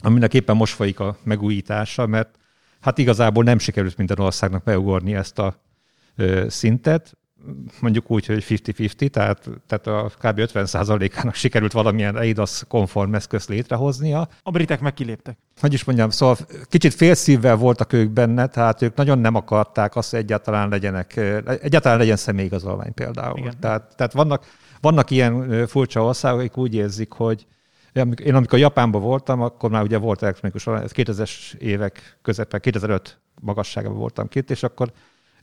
[0.01, 2.39] aminek éppen most folyik a megújítása, mert
[2.81, 5.57] hát igazából nem sikerült minden országnak megugorni ezt a
[6.49, 7.17] szintet,
[7.81, 10.41] mondjuk úgy, hogy 50-50, tehát, tehát a kb.
[10.53, 14.29] 50%-ának sikerült valamilyen EIDAS konform eszközt létrehoznia.
[14.43, 15.39] A britek meg kiléptek.
[15.61, 16.37] Hogy is mondjam, szóval
[16.69, 21.17] kicsit félszívvel voltak ők benne, tehát ők nagyon nem akarták azt, hogy egyáltalán legyenek,
[21.63, 23.39] egyáltalán legyen személyigazolvány például.
[23.39, 23.55] Igen.
[23.61, 24.47] Tehát, tehát vannak,
[24.81, 27.47] vannak ilyen furcsa országok, akik úgy érzik, hogy
[28.25, 33.99] én amikor Japánban voltam, akkor már ugye volt elektronikus, ez 2000-es évek közepén, 2005 magasságában
[33.99, 34.93] voltam két, és akkor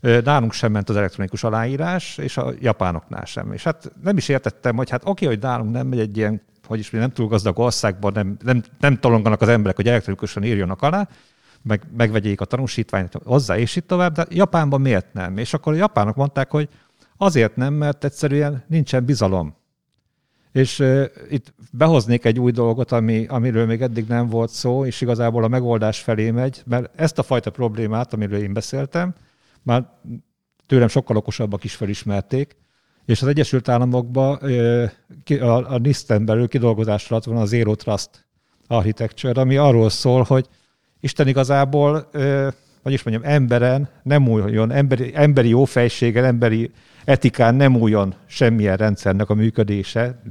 [0.01, 3.53] Nálunk sem ment az elektronikus aláírás, és a japánoknál sem.
[3.53, 6.79] És hát nem is értettem, hogy hát oké, hogy nálunk nem megy egy ilyen, hogy
[6.79, 11.07] is nem túl gazdag országban, nem, nem, nem tolonganak az emberek, hogy elektronikusan írjanak alá,
[11.61, 15.37] meg, megvegyék a tanúsítványt hozzá, és itt tovább, de Japánban miért nem?
[15.37, 16.69] És akkor a japánok mondták, hogy
[17.17, 19.55] azért nem, mert egyszerűen nincsen bizalom.
[20.51, 25.01] És uh, itt behoznék egy új dolgot, ami, amiről még eddig nem volt szó, és
[25.01, 29.13] igazából a megoldás felé megy, mert ezt a fajta problémát, amiről én beszéltem,
[29.63, 29.89] már
[30.67, 32.55] tőlem sokkal okosabbak is felismerték,
[33.05, 34.39] és az Egyesült Államokban
[35.39, 38.27] a, NIST-en belül kidolgozás alatt van a Zero Trust
[38.67, 40.47] Architecture, ami arról szól, hogy
[40.99, 42.09] Isten igazából,
[42.83, 46.71] vagyis mondjam, emberen nem újjon, emberi, emberi jófejséggel, emberi
[47.05, 50.21] etikán nem újjon semmilyen rendszernek a működése,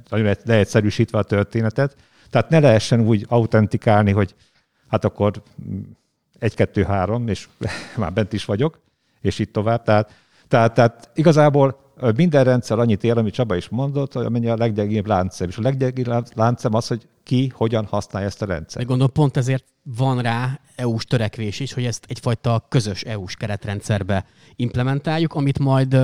[0.45, 1.97] leegyszerűsítve a történetet.
[2.31, 4.35] Tehát ne lehessen úgy autentikálni, hogy
[4.89, 5.43] hát akkor
[6.39, 7.49] egy, kettő, három, és
[7.97, 8.81] már bent is vagyok,
[9.21, 9.83] és itt tovább.
[9.83, 10.13] Tehát,
[10.49, 11.79] tehát, tehát igazából
[12.17, 15.49] minden rendszer annyit ér, amit Csaba is mondott, hogy amennyi a leggyengébb láncszem.
[15.49, 18.87] És a leggyengébb láncszem az, hogy ki hogyan használja ezt a rendszert.
[18.87, 24.25] Gondolom pont ezért van rá EU-s törekvés is, hogy ezt egyfajta közös EU-s keretrendszerbe
[24.57, 25.95] implementáljuk, amit majd,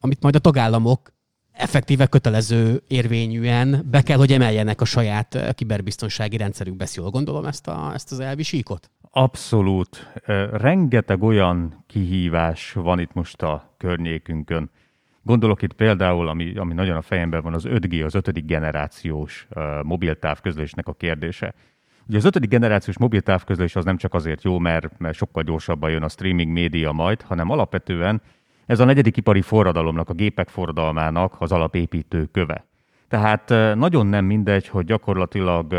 [0.00, 1.12] amit majd a tagállamok
[1.60, 6.86] effektíve kötelező érvényűen be kell, hogy emeljenek a saját kiberbiztonsági rendszerükbe.
[6.94, 8.90] Jól gondolom ezt, a, ezt az elvi síkot?
[9.10, 10.12] Abszolút.
[10.52, 14.70] Rengeteg olyan kihívás van itt most a környékünkön.
[15.22, 19.82] Gondolok itt például, ami, ami nagyon a fejemben van, az 5G, az ötödik generációs uh,
[19.82, 21.54] mobiltávközlésnek a kérdése.
[22.08, 26.02] Ugye az ötödik generációs mobiltávközlés az nem csak azért jó, mert, mert sokkal gyorsabban jön
[26.02, 28.22] a streaming média majd, hanem alapvetően
[28.70, 32.64] ez a negyedik ipari forradalomnak, a gépek forradalmának az alapépítő köve.
[33.08, 35.74] Tehát nagyon nem mindegy, hogy gyakorlatilag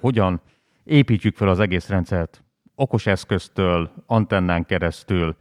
[0.00, 0.40] hogyan
[0.84, 5.36] építjük fel az egész rendszert okos eszköztől, antennán keresztül,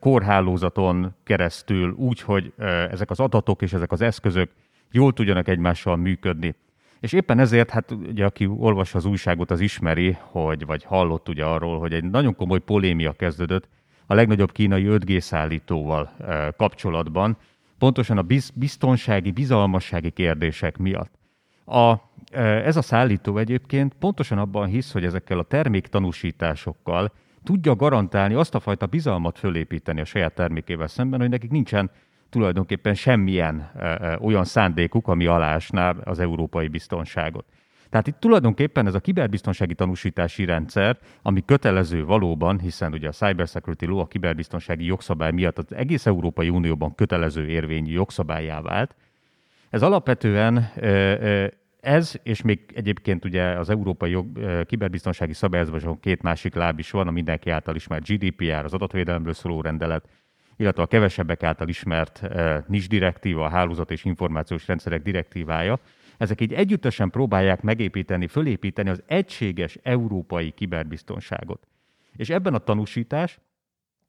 [0.00, 2.52] kórhálózaton keresztül, úgy, hogy
[2.90, 4.50] ezek az adatok és ezek az eszközök
[4.90, 6.54] jól tudjanak egymással működni.
[7.00, 11.44] És éppen ezért, hát ugye aki olvassa az újságot, az ismeri, hogy, vagy hallott ugye
[11.44, 13.68] arról, hogy egy nagyon komoly polémia kezdődött
[14.06, 16.10] a legnagyobb kínai 5G szállítóval
[16.56, 17.36] kapcsolatban,
[17.78, 21.10] pontosan a biztonsági, bizalmassági kérdések miatt.
[21.66, 21.94] A,
[22.38, 27.12] ez a szállító egyébként pontosan abban hisz, hogy ezekkel a terméktanúsításokkal
[27.44, 31.90] tudja garantálni azt a fajta bizalmat fölépíteni a saját termékével szemben, hogy nekik nincsen
[32.28, 33.70] tulajdonképpen semmilyen
[34.20, 37.44] olyan szándékuk, ami alásná az európai biztonságot.
[37.94, 43.46] Tehát itt tulajdonképpen ez a kiberbiztonsági tanúsítási rendszer, ami kötelező valóban, hiszen ugye a Cyber
[43.46, 48.94] Security Law, a kiberbiztonsági jogszabály miatt az egész Európai Unióban kötelező érvényű jogszabályá vált,
[49.70, 50.72] ez alapvetően
[51.80, 54.26] ez, és még egyébként ugye az európai jog,
[54.66, 59.60] kiberbiztonsági szabályozásban két másik láb is van, a mindenki által ismert GDPR, az adatvédelemről szóló
[59.60, 60.08] rendelet,
[60.56, 62.22] illetve a kevesebbek által ismert
[62.66, 65.78] NIS direktíva, a hálózat és információs rendszerek direktívája,
[66.18, 71.66] ezek így együttesen próbálják megépíteni, fölépíteni az egységes európai kiberbiztonságot.
[72.16, 73.38] És ebben a tanúsítás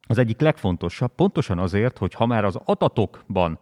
[0.07, 3.59] az egyik legfontosabb, pontosan azért, hogy ha már az adatokban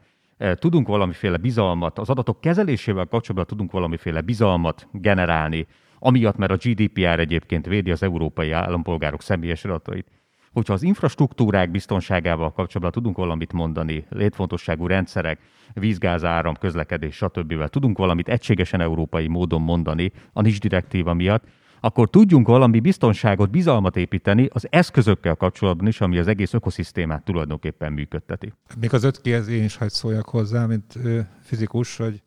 [0.53, 5.67] tudunk valamiféle bizalmat, az adatok kezelésével kapcsolatban tudunk valamiféle bizalmat generálni,
[5.99, 10.07] amiatt, mert a GDPR egyébként védi az európai állampolgárok személyes adatait.
[10.53, 15.39] Hogyha az infrastruktúrák biztonságával kapcsolatban tudunk valamit mondani, létfontosságú rendszerek,
[15.73, 17.69] vízgáz, áram, közlekedés, stb.
[17.69, 21.43] tudunk valamit egységesen európai módon mondani a NIS direktíva miatt,
[21.79, 27.93] akkor tudjunk valami biztonságot, bizalmat építeni az eszközökkel kapcsolatban is, ami az egész ökoszisztémát tulajdonképpen
[27.93, 28.53] működteti.
[28.79, 30.99] Még az 5G-hez én is hagyd szóljak hozzá, mint
[31.41, 32.23] fizikus, hogy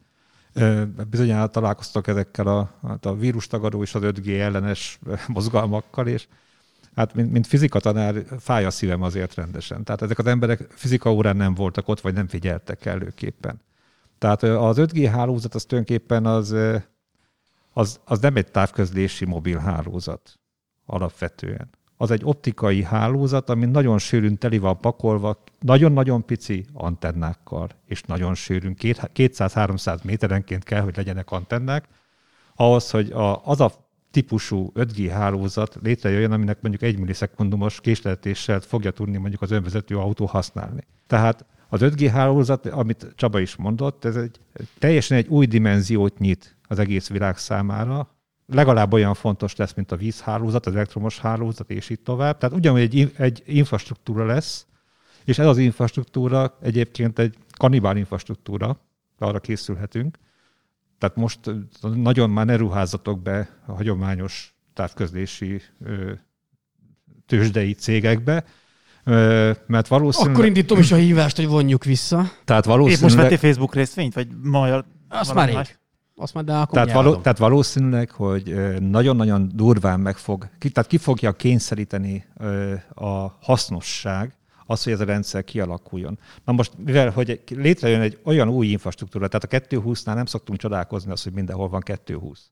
[1.10, 6.26] bizonyára találkoztak ezekkel a, hát a vírustagadó és az 5G ellenes mozgalmakkal, és
[6.96, 9.85] hát mint, mint fizika tanár fáj a szívem azért rendesen.
[9.85, 13.61] Tehát ezek az emberek fizika órán nem voltak ott, vagy nem figyeltek kellőképpen.
[14.18, 16.54] Tehát az 5G hálózat az tulajdonképpen az
[17.78, 20.38] az, az nem egy távközlési mobil hálózat
[20.87, 21.68] alapvetően.
[21.96, 28.35] Az egy optikai hálózat, ami nagyon sűrűn teli van pakolva, nagyon-nagyon pici antennákkal, és nagyon
[28.35, 31.88] sűrűn, 200-300 méterenként kell, hogy legyenek antennák,
[32.54, 33.72] ahhoz, hogy a, az a
[34.16, 40.26] típusú 5G hálózat létrejöjjön, aminek mondjuk egy millisekundumos késleltéssel fogja tudni mondjuk az önvezető autó
[40.26, 40.81] használni.
[41.07, 44.40] Tehát az 5G hálózat, amit Csaba is mondott, ez egy,
[44.79, 48.14] teljesen egy új dimenziót nyit az egész világ számára.
[48.46, 52.38] Legalább olyan fontos lesz, mint a vízhálózat, az elektromos hálózat, és így tovább.
[52.38, 54.66] Tehát ugyanúgy egy, egy infrastruktúra lesz,
[55.24, 58.81] és ez az infrastruktúra egyébként egy kanibál infrastruktúra,
[59.18, 60.18] arra készülhetünk.
[60.98, 61.40] Tehát most
[61.94, 65.62] nagyon már ne ruházatok be a hagyományos távközlési
[67.26, 68.44] tőzsdei cégekbe,
[69.66, 70.35] mert valószínűleg...
[70.35, 72.30] Akkor indítom is a hívást, hogy vonjuk vissza.
[72.44, 73.16] Tehát Épp most valószínűleg...
[73.16, 75.78] vettél Facebook részvényt, vagy majd Azt már rég.
[76.18, 80.88] Azt már, de akkor Tehát, való, tehát valószínűleg, hogy nagyon-nagyon durván meg fog, ki, tehát
[80.88, 82.24] ki fogja kényszeríteni
[82.94, 86.18] a hasznosság, az, hogy ez a rendszer kialakuljon.
[86.44, 91.11] Na most, mivel hogy létrejön egy olyan új infrastruktúra, tehát a 220-nál nem szoktunk csodálkozni
[91.11, 92.50] az, hogy mindenhol van 220.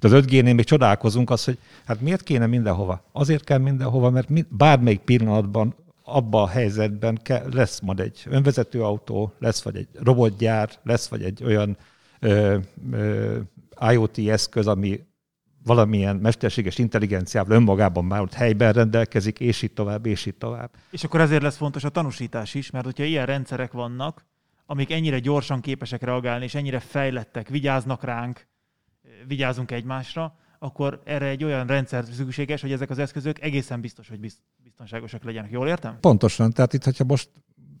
[0.00, 3.02] De az 5G-nél még csodálkozunk az, hogy hát miért kéne mindenhova?
[3.12, 8.82] Azért kell mindenhova, mert mi, bármelyik pillanatban abban a helyzetben kell, lesz majd egy önvezető
[8.82, 11.76] autó, lesz vagy egy robotgyár, lesz vagy egy olyan
[12.20, 12.58] ö,
[12.92, 13.38] ö,
[13.90, 15.05] IoT eszköz, ami
[15.66, 20.70] valamilyen mesterséges intelligenciával önmagában már ott helyben rendelkezik, és így tovább, és így tovább.
[20.90, 24.24] És akkor ezért lesz fontos a tanúsítás is, mert hogyha ilyen rendszerek vannak,
[24.66, 28.46] amik ennyire gyorsan képesek reagálni, és ennyire fejlettek, vigyáznak ránk,
[29.26, 34.20] vigyázunk egymásra, akkor erre egy olyan rendszer szükséges, hogy ezek az eszközök egészen biztos, hogy
[34.20, 35.50] biz- biztonságosak legyenek.
[35.50, 35.96] Jól értem?
[36.00, 37.28] Pontosan, tehát itt, hogyha most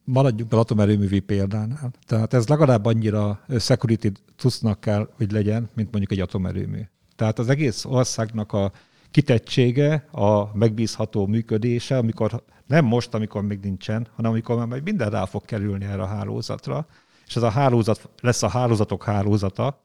[0.04, 6.12] maradjunk az atomerőművi példánál, tehát ez legalább annyira security tusznak kell, hogy legyen, mint mondjuk
[6.12, 6.80] egy atomerőmű.
[7.16, 8.72] Tehát az egész országnak a
[9.10, 15.24] kitettsége, a megbízható működése, amikor nem most, amikor még nincsen, hanem amikor már minden rá
[15.24, 16.86] fog kerülni erre a hálózatra,
[17.26, 19.80] és ez a hálózat lesz a hálózatok hálózata,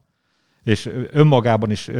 [0.64, 1.90] és önmagában is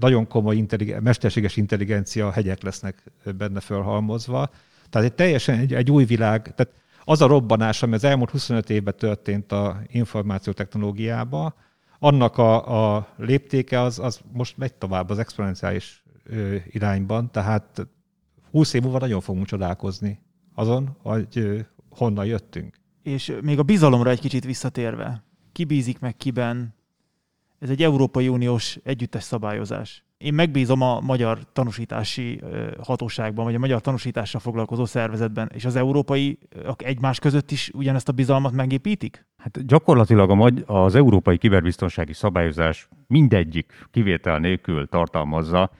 [0.00, 3.02] nagyon komoly intelligen- mesterséges intelligencia hegyek lesznek
[3.36, 4.50] benne fölhalmozva.
[4.90, 6.72] Tehát egy teljesen egy, egy új világ, tehát
[7.04, 11.54] az a robbanás, ami az elmúlt 25 évben történt a információtechnológiába,
[12.02, 16.04] annak a, a léptéke az, az most megy tovább az exponenciális
[16.70, 17.86] irányban, tehát
[18.50, 20.20] 20 év múlva nagyon fogunk csodálkozni
[20.54, 22.80] azon, hogy honnan jöttünk.
[23.02, 25.24] És még a bizalomra egy kicsit visszatérve.
[25.52, 26.74] Ki bízik meg kiben?
[27.58, 30.04] Ez egy Európai Uniós együttes szabályozás.
[30.22, 32.40] Én megbízom a magyar tanúsítási
[32.82, 38.12] hatóságban, vagy a magyar tanúsítással foglalkozó szervezetben, és az európaiak egymás között is ugyanezt a
[38.12, 39.26] bizalmat megépítik?
[39.36, 45.70] Hát gyakorlatilag a magy- az európai kiberbiztonsági szabályozás mindegyik kivétel nélkül tartalmazza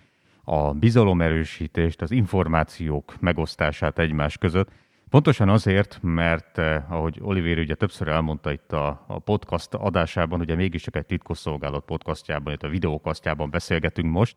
[0.44, 4.68] a bizalomerősítést, az információk megosztását egymás között.
[5.12, 10.54] Pontosan azért, mert eh, ahogy Oliver ugye többször elmondta itt a, a podcast adásában, ugye
[10.54, 14.36] mégiscsak egy titkosszolgálat podcastjában, itt a videókasztjában beszélgetünk most,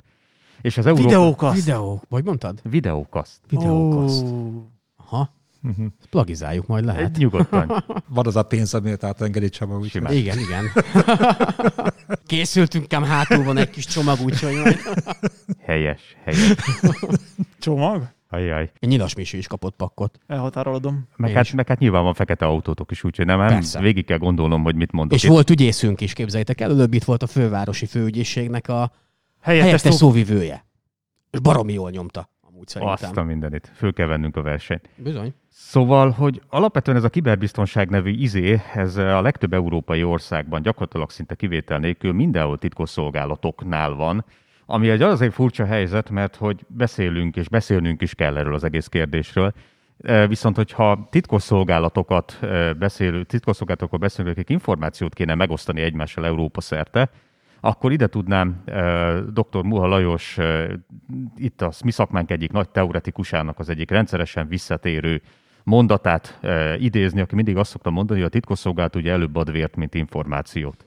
[0.62, 1.08] és az Európa...
[1.08, 1.66] Videókaszt!
[1.66, 2.60] Videó, vagy mondtad?
[2.64, 3.42] Videókaszt.
[3.50, 4.26] Videókaszt.
[4.26, 5.34] Ó, Aha.
[5.64, 5.86] Uh-huh.
[6.00, 7.02] Ezt plagizáljuk majd lehet.
[7.02, 7.84] Egy nyugodtan.
[8.16, 10.14] Van az a pénz, amit átengedi Csaba, úgy Simán.
[10.14, 10.66] Igen, igen.
[12.28, 14.80] Készültünk, ám hátul van egy kis csomag, úgyhogy majd.
[15.66, 16.54] Helyes, helyes.
[17.60, 18.15] csomag?
[18.30, 18.72] Ajaj.
[18.80, 20.20] Nyilas Misi is kapott pakkot.
[20.28, 21.08] Elhatárolodom.
[21.16, 24.64] Meg hát, meg hát nyilván van fekete autótok is, úgyhogy nem, nem végig kell gondolnom,
[24.64, 25.18] hogy mit mondok.
[25.18, 25.30] És itt.
[25.30, 28.92] volt ügyészünk is, képzeljétek el, előbb itt volt a fővárosi főügyészségnek a
[29.42, 30.08] Helyettes helyettes szó...
[30.08, 30.66] szóvivője.
[31.32, 33.10] És baromi jól nyomta, amúgy szerintem.
[33.10, 33.72] Azt a mindenit.
[33.76, 34.90] Föl kell vennünk a versenyt.
[34.96, 35.34] Bizony.
[35.50, 41.36] Szóval, hogy alapvetően ez a kiberbiztonság nevű izé, ez a legtöbb európai országban gyakorlatilag szinte
[41.36, 44.26] kivétel nélkül mindenhol titkosszolgálatoknál van,
[44.66, 48.88] ami egy azért furcsa helyzet, mert hogy beszélünk, és beszélnünk is kell erről az egész
[48.88, 49.54] kérdésről,
[50.28, 52.40] Viszont, hogyha titkosszolgálatokat
[52.78, 57.10] beszélő, titkosszolgálatokról beszélünk, akik információt kéne megosztani egymással Európa szerte,
[57.60, 58.64] akkor ide tudnám
[59.34, 59.64] dr.
[59.64, 60.38] Muha Lajos,
[61.36, 65.22] itt a mi szakmánk egyik nagy teoretikusának az egyik rendszeresen visszatérő
[65.64, 66.40] mondatát
[66.78, 70.86] idézni, aki mindig azt szokta mondani, hogy a titkosszolgálat ugye előbb ad vért, mint információt.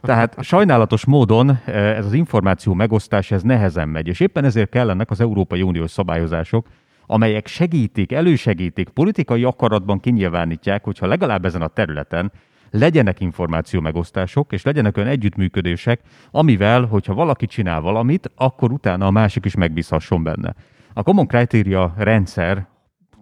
[0.00, 5.10] Tehát sajnálatos módon eh, ez az információ megosztás ez nehezen megy, és éppen ezért kellenek
[5.10, 6.66] az Európai Uniós szabályozások,
[7.06, 12.32] amelyek segítik, elősegítik, politikai akaratban kinyilvánítják, hogyha legalább ezen a területen
[12.70, 19.10] legyenek információ megosztások, és legyenek olyan együttműködések, amivel, hogyha valaki csinál valamit, akkor utána a
[19.10, 20.54] másik is megbízhasson benne.
[20.92, 22.66] A Common Criteria rendszer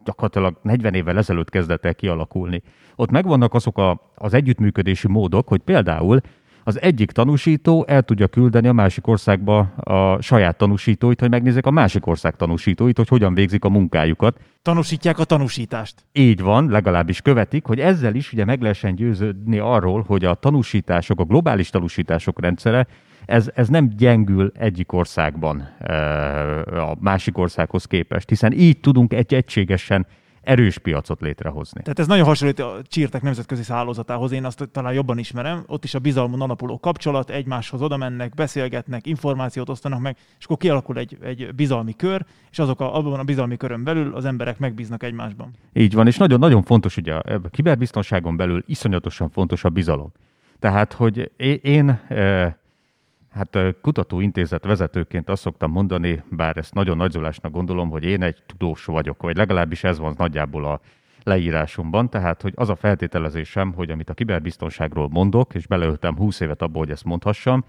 [0.04, 2.62] gyakorlatilag 40 évvel ezelőtt kezdett el kialakulni.
[2.96, 6.20] Ott megvannak azok a, az együttműködési módok, hogy például
[6.68, 11.70] az egyik tanúsító el tudja küldeni a másik országba a saját tanúsítóit, hogy megnézzék a
[11.70, 14.40] másik ország tanúsítóit, hogy hogyan végzik a munkájukat.
[14.62, 16.04] Tanúsítják a tanúsítást.
[16.12, 21.20] Így van, legalábbis követik, hogy ezzel is ugye meg lehessen győződni arról, hogy a tanúsítások,
[21.20, 22.86] a globális tanúsítások rendszere,
[23.26, 29.34] ez, ez nem gyengül egyik országban eh, a másik országhoz képest, hiszen így tudunk egy
[29.34, 30.06] egységesen
[30.46, 31.82] erős piacot létrehozni.
[31.82, 35.64] Tehát ez nagyon hasonlít a Csírtek nemzetközi hálózatához, én azt talán jobban ismerem.
[35.66, 40.56] Ott is a bizalmon alapuló kapcsolat, egymáshoz oda mennek, beszélgetnek, információt osztanak meg, és akkor
[40.56, 44.58] kialakul egy, egy bizalmi kör, és azok a, abban a bizalmi körön belül az emberek
[44.58, 45.50] megbíznak egymásban.
[45.72, 50.12] Így van, és nagyon-nagyon fontos, ugye a kiberbiztonságon belül iszonyatosan fontos a bizalom.
[50.58, 52.52] Tehát, hogy é- én, eh,
[53.36, 58.84] Hát kutatóintézet vezetőként azt szoktam mondani, bár ezt nagyon nagyzolásnak gondolom, hogy én egy tudós
[58.84, 60.80] vagyok, vagy legalábbis ez van nagyjából a
[61.22, 66.62] leírásomban, tehát hogy az a feltételezésem, hogy amit a kiberbiztonságról mondok, és beleöltem 20 évet
[66.62, 67.64] abból, hogy ezt mondhassam,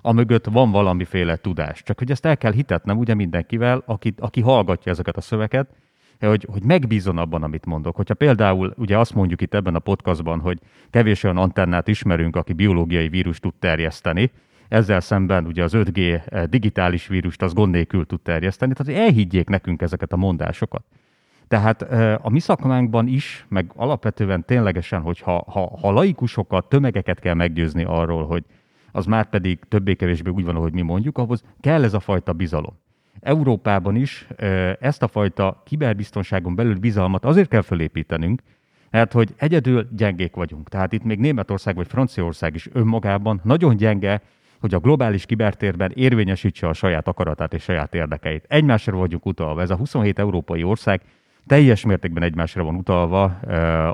[0.00, 1.82] amögött van valamiféle tudás.
[1.82, 5.68] Csak hogy ezt el kell hitetnem ugye mindenkivel, aki, aki hallgatja ezeket a szöveket,
[6.18, 7.96] hogy, hogy megbízon abban, amit mondok.
[7.96, 10.58] Hogyha például ugye azt mondjuk itt ebben a podcastban, hogy
[10.90, 14.30] kevés olyan antennát ismerünk, aki biológiai vírus tud terjeszteni,
[14.72, 19.48] ezzel szemben ugye az 5G eh, digitális vírust az gond nélkül tud terjeszteni, tehát elhiggyék
[19.48, 20.84] nekünk ezeket a mondásokat.
[21.48, 27.34] Tehát eh, a mi szakmánkban is, meg alapvetően ténylegesen, hogyha ha, ha laikusokat, tömegeket kell
[27.34, 28.44] meggyőzni arról, hogy
[28.92, 32.78] az már pedig többé-kevésbé úgy van, ahogy mi mondjuk, ahhoz kell ez a fajta bizalom.
[33.20, 34.26] Európában is
[34.80, 38.42] ezt a fajta kiberbiztonságon belül bizalmat azért kell felépítenünk,
[38.90, 40.68] mert hogy egyedül gyengék vagyunk.
[40.68, 44.22] Tehát itt még Németország vagy Franciaország is önmagában nagyon gyenge,
[44.62, 48.44] hogy a globális kibertérben érvényesítse a saját akaratát és saját érdekeit.
[48.48, 49.60] Egymásra vagyunk utalva.
[49.60, 51.00] Ez a 27 európai ország
[51.46, 53.24] teljes mértékben egymásra van utalva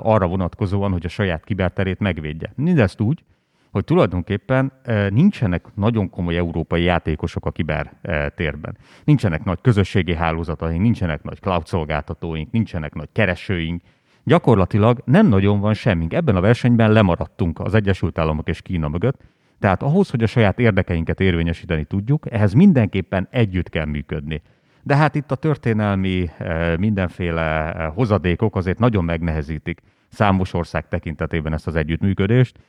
[0.03, 2.53] arra vonatkozóan, hogy a saját kiberterét megvédje.
[2.55, 3.23] Mindezt úgy,
[3.71, 4.71] hogy tulajdonképpen
[5.09, 7.93] nincsenek nagyon komoly európai játékosok a kiber
[8.35, 8.77] térben.
[9.03, 13.81] Nincsenek nagy közösségi hálózataink, nincsenek nagy cloud szolgáltatóink, nincsenek nagy keresőink.
[14.23, 16.13] Gyakorlatilag nem nagyon van semmink.
[16.13, 19.21] Ebben a versenyben lemaradtunk az Egyesült Államok és Kína mögött,
[19.59, 24.41] tehát ahhoz, hogy a saját érdekeinket érvényesíteni tudjuk, ehhez mindenképpen együtt kell működni.
[24.83, 26.29] De hát itt a történelmi
[26.77, 32.59] mindenféle hozadékok azért nagyon megnehezítik számos ország tekintetében ezt az együttműködést,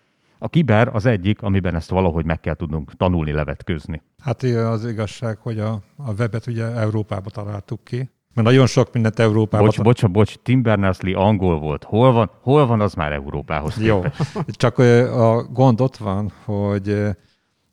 [0.43, 4.03] a kiber az egyik, amiben ezt valahogy meg kell tudnunk tanulni, levetközni.
[4.23, 9.19] Hát az igazság, hogy a, a webet ugye Európába találtuk ki, mert nagyon sok mindent
[9.19, 9.67] Európában...
[9.67, 11.85] Bocs, bocs, bocs, Tim Berners-Lee angol volt.
[11.85, 14.03] Hol van, hol van az már Európához Jó,
[14.47, 17.07] csak a gond ott van, hogy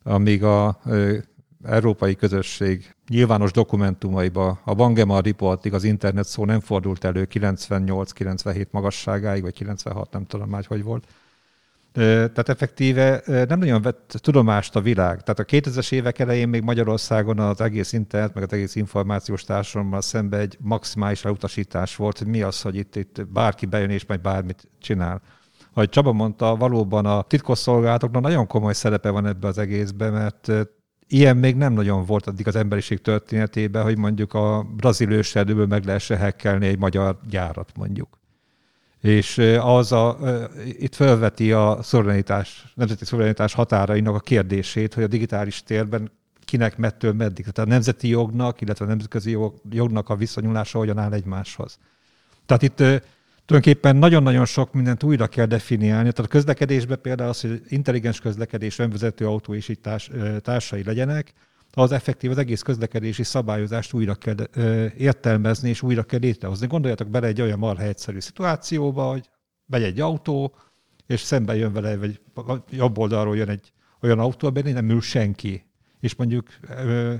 [0.02, 0.80] amíg a
[1.64, 9.42] európai közösség nyilvános dokumentumaiba, a Bangemar Reportig az internet szó nem fordult elő 98-97 magasságáig,
[9.42, 11.06] vagy 96, nem tudom már, hogy volt,
[11.92, 15.22] tehát effektíve nem nagyon vett tudomást a világ.
[15.22, 20.00] Tehát a 2000-es évek elején még Magyarországon az egész internet, meg az egész információs társadalommal
[20.00, 24.20] szemben egy maximális elutasítás volt, hogy mi az, hogy itt, itt bárki bejön és majd
[24.20, 25.22] bármit csinál.
[25.72, 30.52] Ahogy Csaba mondta, valóban a titkosszolgálatoknak nagyon komoly szerepe van ebbe az egészbe, mert
[31.06, 35.84] ilyen még nem nagyon volt addig az emberiség történetében, hogy mondjuk a brazil őserdőből meg
[35.84, 38.17] lehessen hekkelni egy magyar gyárat mondjuk
[39.00, 40.18] és az a,
[40.64, 46.10] itt felveti a szuverenitás, nemzeti szuverenitás határainak a kérdését, hogy a digitális térben
[46.44, 47.44] kinek mettől meddig.
[47.44, 49.38] Tehát a nemzeti jognak, illetve a nemzetközi
[49.70, 51.78] jognak a viszonyulása hogyan áll egymáshoz.
[52.46, 52.76] Tehát itt
[53.46, 56.10] tulajdonképpen nagyon-nagyon sok mindent újra kell definiálni.
[56.10, 60.10] Tehát a közlekedésben például az, hogy intelligens közlekedés, önvezető autó és így társ,
[60.42, 61.32] társai legyenek,
[61.82, 64.36] az effektív az egész közlekedési szabályozást újra kell
[64.96, 66.66] értelmezni, és újra kell létrehozni.
[66.66, 69.30] Gondoljatok bele egy olyan marha egyszerű szituációba, hogy
[69.66, 70.54] megy egy autó,
[71.06, 72.20] és szemben jön vele, vagy
[72.70, 75.66] jobb oldalról jön egy olyan autó, amiben nem ül senki.
[76.00, 76.48] És mondjuk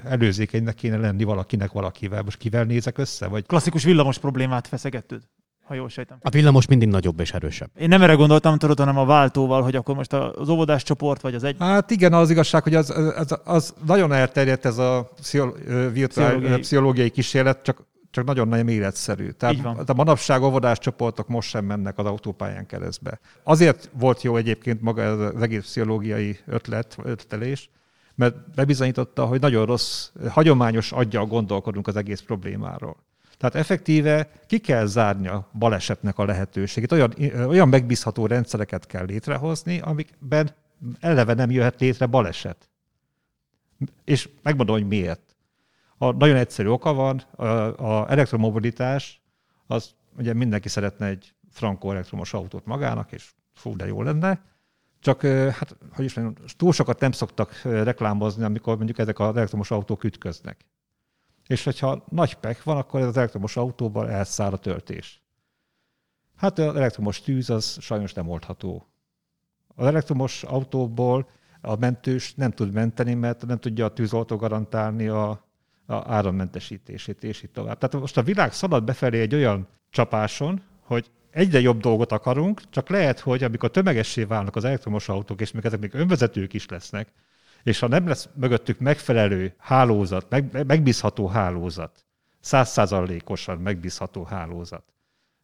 [0.04, 2.22] előzékenynek kéne lenni valakinek valakivel.
[2.22, 3.26] Most kivel nézek össze?
[3.26, 3.46] Vagy...
[3.46, 5.22] Klasszikus villamos problémát feszegettőd
[5.68, 6.18] ha jól sejtem.
[6.20, 7.70] A villamos mindig nagyobb és erősebb.
[7.78, 11.34] Én nem erre gondoltam, tudod, hanem a váltóval, hogy akkor most az óvodás csoport, vagy
[11.34, 11.56] az egy...
[11.58, 15.10] Hát igen, az igazság, hogy az, az, az nagyon elterjedt ez a
[15.92, 16.60] virtuál, pszichológiai.
[16.60, 19.30] pszichológiai kísérlet, csak csak nagyon nagyon életszerű.
[19.30, 23.20] Tehát a manapság óvodás csoportok most sem mennek az autópályán keresztbe.
[23.42, 27.70] Azért volt jó egyébként maga az egész pszichológiai ötlet, ötletelés,
[28.14, 32.96] mert bebizonyította, hogy nagyon rossz, hagyományos adja gondolkodunk az egész problémáról.
[33.38, 36.92] Tehát effektíve ki kell zárni a balesetnek a lehetőségét.
[36.92, 37.14] Olyan,
[37.46, 40.50] olyan megbízható rendszereket kell létrehozni, amikben
[41.00, 42.68] eleve nem jöhet létre baleset.
[44.04, 45.36] És megmondom, hogy miért.
[45.98, 47.44] A nagyon egyszerű oka van, a,
[48.00, 49.20] a elektromobilitás,
[49.66, 54.40] az ugye mindenki szeretne egy frankó elektromos autót magának, és fú, de jó lenne,
[55.00, 55.22] csak
[55.52, 60.04] hát, hogy is mondjam, túl sokat nem szoktak reklámozni, amikor mondjuk ezek az elektromos autók
[60.04, 60.64] ütköznek
[61.48, 65.22] és hogyha nagy pek van, akkor ez az elektromos autóban elszáll a töltés.
[66.36, 68.86] Hát az elektromos tűz az sajnos nem oldható.
[69.74, 71.28] Az elektromos autóból
[71.60, 75.30] a mentős nem tud menteni, mert nem tudja a tűzoltó garantálni a,
[75.86, 77.78] a árammentesítését, és így tovább.
[77.78, 82.88] Tehát most a világ szalad befelé egy olyan csapáson, hogy egyre jobb dolgot akarunk, csak
[82.88, 87.12] lehet, hogy amikor tömegessé válnak az elektromos autók, és még ezek még önvezetők is lesznek,
[87.62, 92.04] és ha nem lesz mögöttük megfelelő hálózat, meg, megbízható hálózat,
[92.40, 94.84] százszázalékosan megbízható hálózat,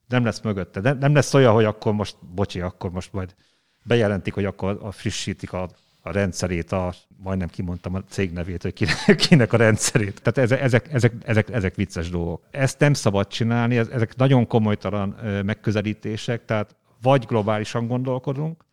[0.09, 0.81] nem lesz mögötte.
[0.81, 3.35] Nem, nem lesz olyan, hogy akkor most, bocsi, akkor most majd
[3.83, 5.69] bejelentik, hogy akkor a frissítik a
[6.07, 10.23] a rendszerét, a, majdnem kimondtam a cég nevét, hogy kinek, kinek a rendszerét.
[10.23, 12.43] Tehát ezek, ezek, ezek, ezek, vicces dolgok.
[12.51, 15.09] Ezt nem szabad csinálni, ezek nagyon komolytalan
[15.45, 18.65] megközelítések, tehát vagy globálisan gondolkodunk,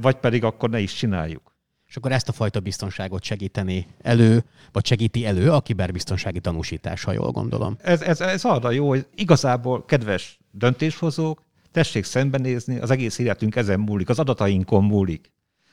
[0.00, 1.49] vagy pedig akkor ne is csináljuk.
[1.90, 7.12] És akkor ezt a fajta biztonságot segíteni elő, vagy segíti elő a kiberbiztonsági tanúsítás, ha
[7.12, 7.76] jól gondolom.
[7.82, 13.80] Ez, ez, ez arra jó, hogy igazából kedves döntéshozók, tessék szembenézni, az egész életünk ezen
[13.80, 15.32] múlik, az adatainkon múlik.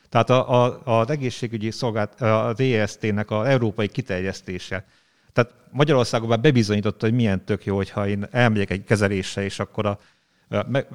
[0.09, 4.85] Tehát a, a, az egészségügyi szolgált, az EST-nek az európai kiterjesztése.
[5.33, 9.85] Tehát Magyarországon már bebizonyította, hogy milyen tök jó, hogyha én elmegyek egy kezelésre, és akkor
[9.85, 9.99] a,
[10.47, 10.85] me,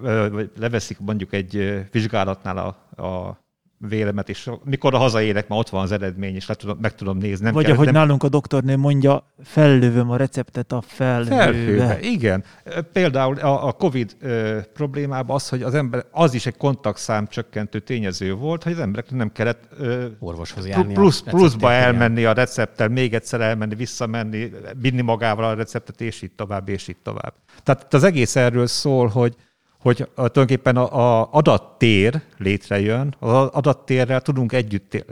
[0.58, 3.41] leveszik mondjuk egy vizsgálatnál a, a
[3.88, 7.18] vélemet, és mikor a hazaérek, már ott van az eredmény, és le tudom, meg tudom
[7.18, 7.44] nézni.
[7.44, 7.94] Nem Vagy kell, ahogy nem...
[7.94, 11.36] nálunk a doktornő mondja, fellövöm a receptet a felhőbe.
[11.36, 12.00] felhőbe.
[12.00, 12.44] Igen.
[12.92, 17.78] Például a, a COVID ö, problémában az, hogy az ember, az is egy kontaktszám csökkentő
[17.78, 20.94] tényező volt, hogy az embereknek nem kellett ö, orvoshoz járni.
[20.94, 26.32] Plusz, pluszba elmenni a recepttel, még egyszer elmenni, visszamenni, vinni magával a receptet, és így
[26.32, 27.34] tovább, és így tovább.
[27.62, 29.36] Tehát az egész erről szól, hogy
[29.82, 35.04] hogy tulajdonképpen a, a adattér létrejön, az adattérrel tudunk együtt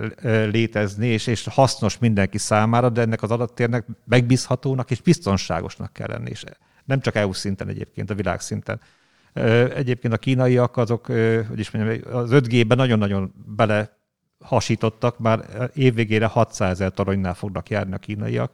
[0.51, 6.31] létezni, és, és hasznos mindenki számára, de ennek az adattérnek megbízhatónak és biztonságosnak kell lenni,
[6.31, 6.45] és
[6.85, 8.81] nem csak EU szinten egyébként, a világ szinten.
[9.75, 11.07] Egyébként a kínaiak azok,
[11.49, 13.97] hogy is mondjam, az 5G-ben nagyon-nagyon bele
[14.41, 18.53] hasítottak, már évvégére 600 ezer toronynál fognak járni a kínaiak.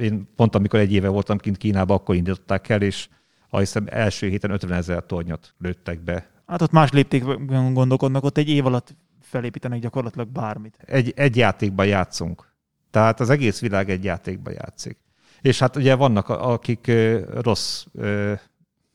[0.00, 3.08] Én pont amikor egy éve voltam kint Kínában, akkor indították el, és
[3.52, 6.26] ha hiszem első héten 50 ezer tornyot lőttek be.
[6.46, 10.76] Hát ott más léptékben gondolkodnak, ott egy év alatt felépítenek gyakorlatilag bármit.
[10.86, 12.52] Egy, egy játékban játszunk.
[12.90, 14.98] Tehát az egész világ egy játékban játszik.
[15.40, 16.92] És hát ugye vannak, akik
[17.40, 17.84] rossz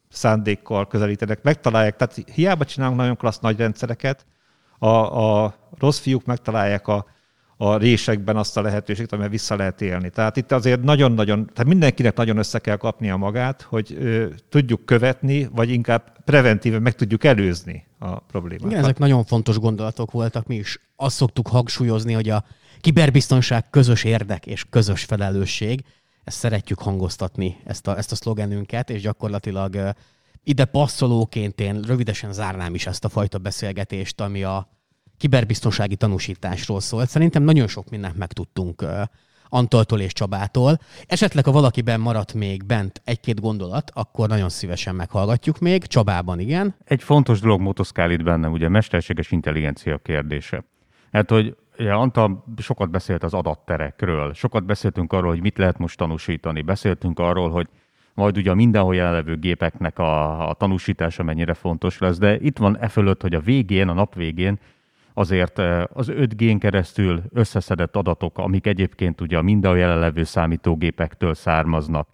[0.09, 4.25] szándékkal közelítenek, megtalálják, tehát hiába csinálunk nagyon klassz nagy rendszereket,
[4.79, 7.05] a, a rossz fiúk megtalálják a
[7.57, 10.09] a résekben azt a lehetőséget, amivel vissza lehet élni.
[10.09, 15.49] Tehát itt azért nagyon-nagyon, tehát mindenkinek nagyon össze kell kapnia magát, hogy ö, tudjuk követni,
[15.51, 18.71] vagy inkább preventíven meg tudjuk előzni a problémát.
[18.71, 20.47] Igen, ezek nagyon fontos gondolatok voltak.
[20.47, 22.43] Mi is azt szoktuk hangsúlyozni, hogy a
[22.81, 25.83] kiberbiztonság közös érdek és közös felelősség.
[26.23, 29.93] Ezt szeretjük hangoztatni, ezt a, ezt a szlogenünket, és gyakorlatilag
[30.43, 34.76] ide passzolóként én rövidesen zárnám is ezt a fajta beszélgetést, ami a
[35.17, 37.09] kiberbiztonsági tanúsításról szólt.
[37.09, 38.85] Szerintem nagyon sok mindent megtudtunk
[39.49, 40.79] Antaltól és Csabától.
[41.07, 45.85] Esetleg, ha valakiben maradt még bent egy-két gondolat, akkor nagyon szívesen meghallgatjuk még.
[45.85, 46.75] Csabában igen.
[46.83, 50.63] Egy fontos dolog motoszkál itt bennem, ugye mesterséges intelligencia kérdése.
[51.11, 55.97] Hát, hogy ugye Antal sokat beszélt az adatterekről, sokat beszéltünk arról, hogy mit lehet most
[55.97, 57.67] tanúsítani, beszéltünk arról, hogy
[58.13, 62.77] majd ugye a mindenhol jelenlevő gépeknek a, a tanúsítása mennyire fontos lesz, de itt van
[62.79, 64.59] e fölött, hogy a végén, a nap végén
[65.17, 65.59] azért
[65.93, 72.07] az 5G-n keresztül összeszedett adatok, amik egyébként ugye a minden jelenlevő számítógépektől származnak,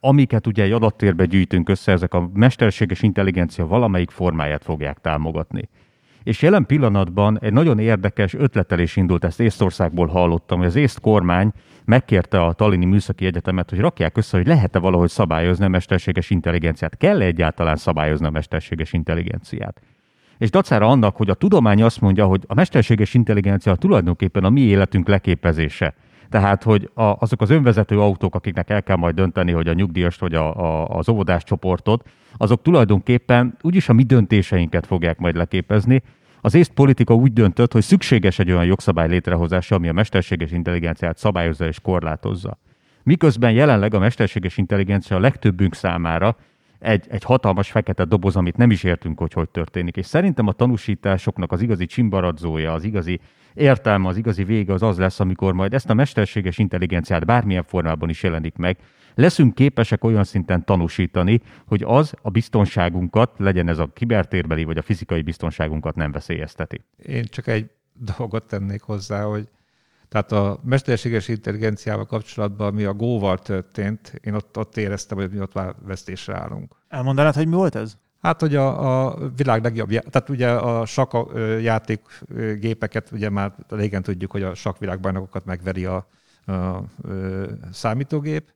[0.00, 5.68] amiket ugye egy adattérbe gyűjtünk össze, ezek a mesterséges intelligencia valamelyik formáját fogják támogatni.
[6.22, 11.52] És jelen pillanatban egy nagyon érdekes ötletelés indult, ezt Észtországból hallottam, hogy az észt kormány
[11.84, 16.96] megkérte a Talini Műszaki Egyetemet, hogy rakják össze, hogy lehet-e valahogy szabályozni a mesterséges intelligenciát.
[16.96, 19.80] Kell-e egyáltalán szabályozni a mesterséges intelligenciát?
[20.40, 24.60] És dacára annak, hogy a tudomány azt mondja, hogy a mesterséges intelligencia tulajdonképpen a mi
[24.60, 25.94] életünk leképezése.
[26.28, 30.16] Tehát, hogy a, azok az önvezető autók, akiknek el kell majd dönteni, hogy a nyugdíjas
[30.16, 36.02] vagy a, a, az óvodás csoportot, azok tulajdonképpen úgyis a mi döntéseinket fogják majd leképezni.
[36.40, 41.18] Az észt politika úgy döntött, hogy szükséges egy olyan jogszabály létrehozása, ami a mesterséges intelligenciát
[41.18, 42.58] szabályozza és korlátozza.
[43.02, 46.36] Miközben jelenleg a mesterséges intelligencia a legtöbbünk számára
[46.80, 49.96] egy, egy hatalmas fekete doboz, amit nem is értünk, hogy hogy történik.
[49.96, 53.20] És szerintem a tanúsításoknak az igazi csimbaradzója, az igazi
[53.54, 58.08] értelme, az igazi vége az az lesz, amikor majd ezt a mesterséges intelligenciát bármilyen formában
[58.08, 58.76] is jelenik meg,
[59.14, 64.82] leszünk képesek olyan szinten tanúsítani, hogy az a biztonságunkat, legyen ez a kibertérbeli vagy a
[64.82, 66.80] fizikai biztonságunkat nem veszélyezteti.
[67.06, 67.70] Én csak egy
[68.16, 69.48] dolgot tennék hozzá, hogy
[70.10, 75.40] tehát a mesterséges intelligenciával kapcsolatban, ami a Go-val történt, én ott, ott éreztem, hogy mi
[75.40, 76.74] ott már vesztésre állunk.
[76.88, 77.96] Elmondanád, hogy mi volt ez?
[78.20, 81.16] Hát, hogy a, a világ legjobb, tehát ugye a sak
[81.60, 86.08] játékgépeket, ugye már régen tudjuk, hogy a sakvilágbajnokokat megveri a,
[86.44, 86.84] a, a
[87.72, 88.52] számítógép,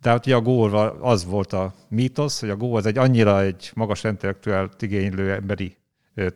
[0.00, 0.62] de hát ugye a go
[1.00, 5.76] az volt a mítosz, hogy a Go az egy annyira egy magas intellektuált igénylő, emberi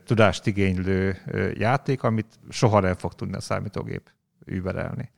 [0.05, 1.17] tudást igénylő
[1.59, 4.12] játék, amit soha nem fog tudni a számítógép
[4.45, 5.11] überelni.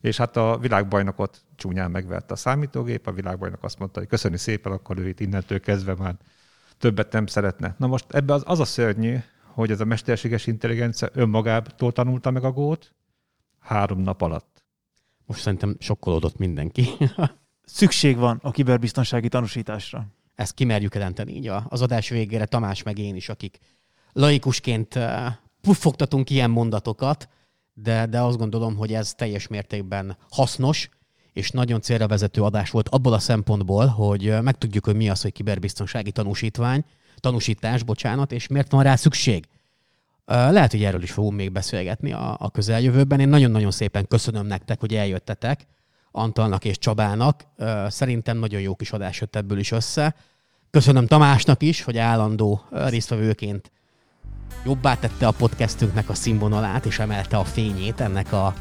[0.00, 4.72] És hát a világbajnokot csúnyán megverte a számítógép, a világbajnok azt mondta, hogy köszöni szépen,
[4.72, 6.14] akkor ő itt innentől kezdve már
[6.78, 7.74] többet nem szeretne.
[7.78, 9.16] Na most ebbe az, az a szörnyű,
[9.46, 12.94] hogy ez a mesterséges intelligencia önmagától tanulta meg a gót
[13.60, 14.64] három nap alatt.
[15.26, 16.88] Most szerintem sokkolódott mindenki.
[17.64, 20.06] Szükség van a kiberbiztonsági tanúsításra.
[20.34, 23.58] Ezt kimerjük jelenteni így a- az adás végére, Tamás meg én is, akik
[24.12, 27.28] laikusként eh, puffogtatunk ilyen mondatokat,
[27.74, 30.88] de, de azt gondolom, hogy ez teljes mértékben hasznos,
[31.32, 35.32] és nagyon célra vezető adás volt abból a szempontból, hogy megtudjuk, hogy mi az, hogy
[35.32, 36.84] kiberbiztonsági tanúsítvány,
[37.16, 39.48] tanúsítás, bocsánat, és miért van rá szükség.
[40.26, 43.20] Lehet, hogy erről is fogunk még beszélgetni a, a közeljövőben.
[43.20, 45.66] Én nagyon-nagyon szépen köszönöm nektek, hogy eljöttetek,
[46.10, 47.46] Antalnak és Csabának.
[47.88, 50.14] Szerintem nagyon jó kis adás jött ebből is össze.
[50.70, 53.72] Köszönöm Tamásnak is, hogy állandó résztvevőként
[54.64, 58.54] jobbá tette a podcastünknek a színvonalát, és emelte a fényét ennek a,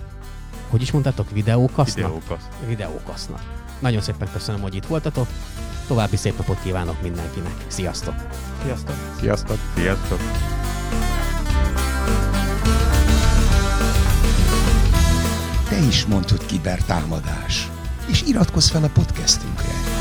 [0.69, 2.05] hogy is mondtátok, videókasznak?
[2.05, 2.49] Videókat.
[2.67, 3.41] Videókasznak.
[3.79, 5.27] Nagyon szépen köszönöm, hogy itt voltatok.
[5.87, 7.53] További szép napot kívánok mindenkinek.
[7.67, 8.15] Sziasztok!
[8.63, 8.95] Sziasztok!
[9.19, 9.57] Sziasztok!
[9.75, 10.19] Sziasztok!
[15.69, 17.69] Te is hogy kibertámadás.
[18.05, 19.92] És iratkozz fel a podcastünkre.